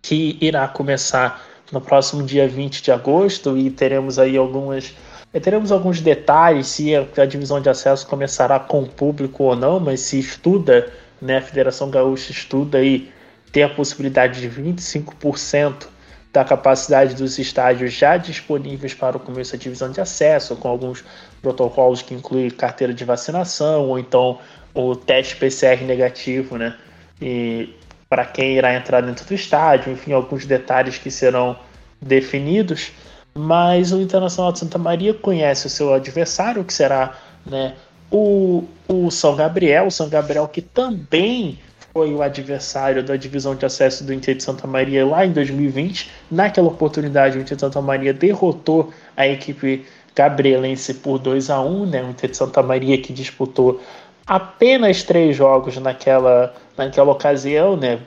[0.00, 4.94] que irá começar no próximo dia 20 de agosto e teremos aí algumas
[5.42, 10.18] teremos alguns detalhes se a, divisão de acesso começará com público ou não, mas se
[10.18, 10.90] estuda,
[11.20, 13.12] né, a Federação Gaúcha estuda aí
[13.52, 15.86] ter a possibilidade de 25%
[16.32, 21.04] da capacidade dos estádios já disponíveis para o começo da divisão de acesso, com alguns
[21.42, 24.38] protocolos que incluem carteira de vacinação ou então
[24.72, 26.76] o teste PCR negativo, né?
[27.20, 27.74] E
[28.08, 31.56] para quem irá entrar dentro do estádio, enfim, alguns detalhes que serão
[32.00, 32.92] definidos.
[33.34, 37.16] Mas o Internacional de Santa Maria conhece o seu adversário, que será
[37.46, 37.74] né,
[38.10, 41.58] o, o São Gabriel, o São Gabriel que também
[41.92, 46.10] foi o adversário da divisão de acesso do Inter de Santa Maria lá em 2020.
[46.30, 49.84] Naquela oportunidade, o Inter de Santa Maria derrotou a equipe
[50.14, 52.02] gabrielense por 2 a 1 né?
[52.02, 53.80] O Inter de Santa Maria que disputou
[54.26, 57.98] apenas três jogos naquela, naquela ocasião, né?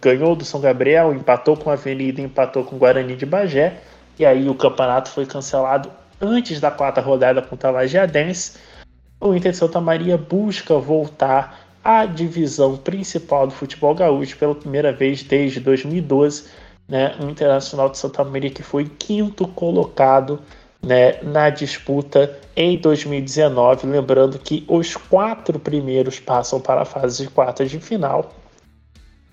[0.00, 3.74] Ganhou do São Gabriel, empatou com a Avenida, empatou com o Guarani de Bagé.
[4.18, 8.58] E aí o campeonato foi cancelado antes da quarta rodada contra a Lajeadense.
[9.20, 14.92] O Inter de Santa Maria busca voltar a divisão principal do futebol gaúcho pela primeira
[14.92, 16.46] vez desde 2012,
[16.88, 20.40] né, o Internacional de Santa Maria que foi quinto colocado
[20.82, 27.30] né, na disputa em 2019, lembrando que os quatro primeiros passam para a fase de
[27.30, 28.32] quartas de final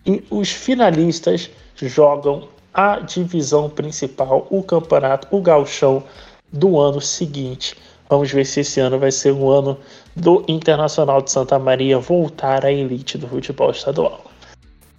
[0.05, 6.03] e os finalistas jogam a divisão principal, o campeonato, o gauchão
[6.51, 7.75] do ano seguinte.
[8.13, 9.75] Vamos ver se esse ano vai ser o ano
[10.15, 14.23] do Internacional de Santa Maria voltar à elite do futebol estadual.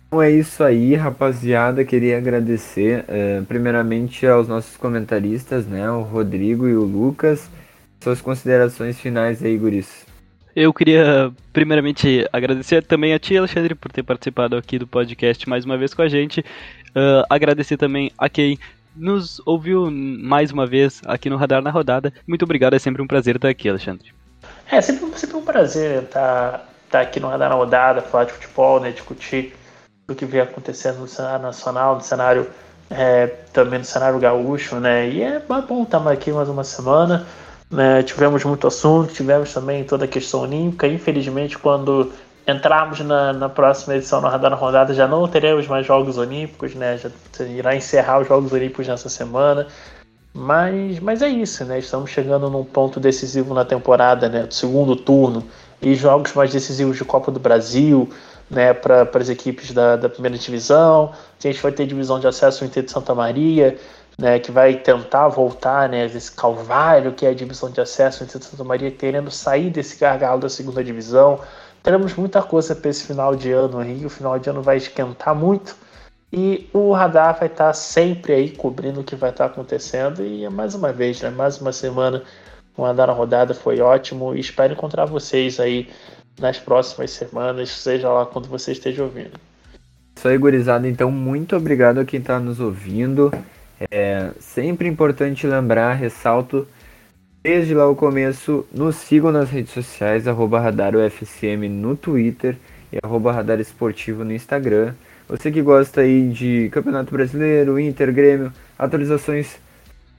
[0.08, 1.84] Então é isso aí, rapaziada.
[1.84, 5.88] Queria agradecer uh, primeiramente aos nossos comentaristas, né?
[5.88, 7.48] O Rodrigo e o Lucas.
[8.02, 10.04] Suas considerações finais aí, Guris.
[10.56, 15.64] Eu queria primeiramente agradecer também a ti, Alexandre, por ter participado aqui do podcast mais
[15.64, 16.40] uma vez com a gente.
[16.40, 18.58] Uh, agradecer também a quem
[18.96, 22.12] nos ouviu mais uma vez aqui no Radar na Rodada.
[22.26, 24.12] Muito obrigado, é sempre um prazer estar aqui, Alexandre.
[24.70, 28.80] É sempre, sempre um prazer estar, estar aqui no Radar na Rodada, falar de futebol,
[28.80, 29.54] né, discutir
[30.06, 32.46] do que vem acontecendo no cenário nacional, no cenário
[32.90, 35.08] é, também no cenário gaúcho, né?
[35.08, 37.26] E é bom estar aqui mais uma semana.
[37.70, 38.02] Né?
[38.02, 40.86] Tivemos muito assunto, tivemos também toda a questão olímpica.
[40.86, 42.12] Infelizmente, quando
[42.46, 46.74] entrarmos na, na próxima edição no Radar na Rodada, já não teremos mais Jogos Olímpicos,
[46.74, 46.98] né?
[46.98, 47.10] Já
[47.44, 49.66] irá encerrar os Jogos Olímpicos nessa semana.
[50.32, 51.78] Mas, mas é isso, né?
[51.78, 54.42] Estamos chegando num ponto decisivo na temporada, né?
[54.42, 55.44] Do segundo turno
[55.80, 58.08] e jogos mais decisivos de Copa do Brasil,
[58.50, 61.12] né, para as equipes da, da primeira divisão.
[61.38, 63.76] A gente vai ter divisão de acesso no Inter de Santa Maria,
[64.18, 68.28] né, que vai tentar voltar né, desse calvário que é a divisão de acesso no
[68.28, 71.38] Inter de Santa Maria, querendo sair desse gargalo da segunda divisão.
[71.84, 75.34] Teremos muita coisa para esse final de ano aí, o final de ano vai esquentar
[75.34, 75.76] muito.
[76.32, 80.24] E o radar vai estar sempre aí cobrindo o que vai estar acontecendo.
[80.24, 82.22] E é mais uma vez, né, mais uma semana
[82.74, 84.34] o radar na rodada foi ótimo.
[84.34, 85.90] E espero encontrar vocês aí
[86.40, 89.38] nas próximas semanas, seja lá quando você esteja ouvindo.
[90.16, 90.88] Isso aí, gurizada.
[90.88, 93.30] Então, muito obrigado a quem está nos ouvindo.
[93.90, 96.66] É sempre importante lembrar, ressalto,
[97.44, 102.56] desde lá o começo, nos sigam nas redes sociais, arroba RadarUFCM no Twitter
[102.90, 104.94] e arroba Radar Esportivo no Instagram.
[105.28, 109.58] Você que gosta aí de Campeonato Brasileiro, Inter, Grêmio, atualizações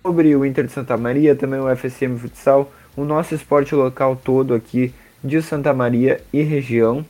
[0.03, 4.53] sobre o Inter de Santa Maria, também o FCM Futsal, o nosso esporte local todo
[4.53, 7.03] aqui de Santa Maria e região.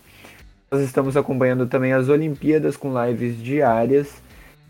[0.72, 4.13] Nós estamos acompanhando também as Olimpíadas com lives diárias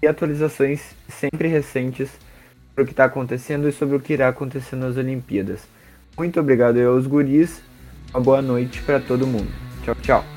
[0.01, 2.09] e atualizações sempre recentes
[2.75, 5.61] sobre o que está acontecendo e sobre o que irá acontecer nas Olimpíadas.
[6.17, 7.61] Muito obrigado aos guris,
[8.13, 9.47] uma boa noite para todo mundo.
[9.83, 10.34] Tchau, tchau.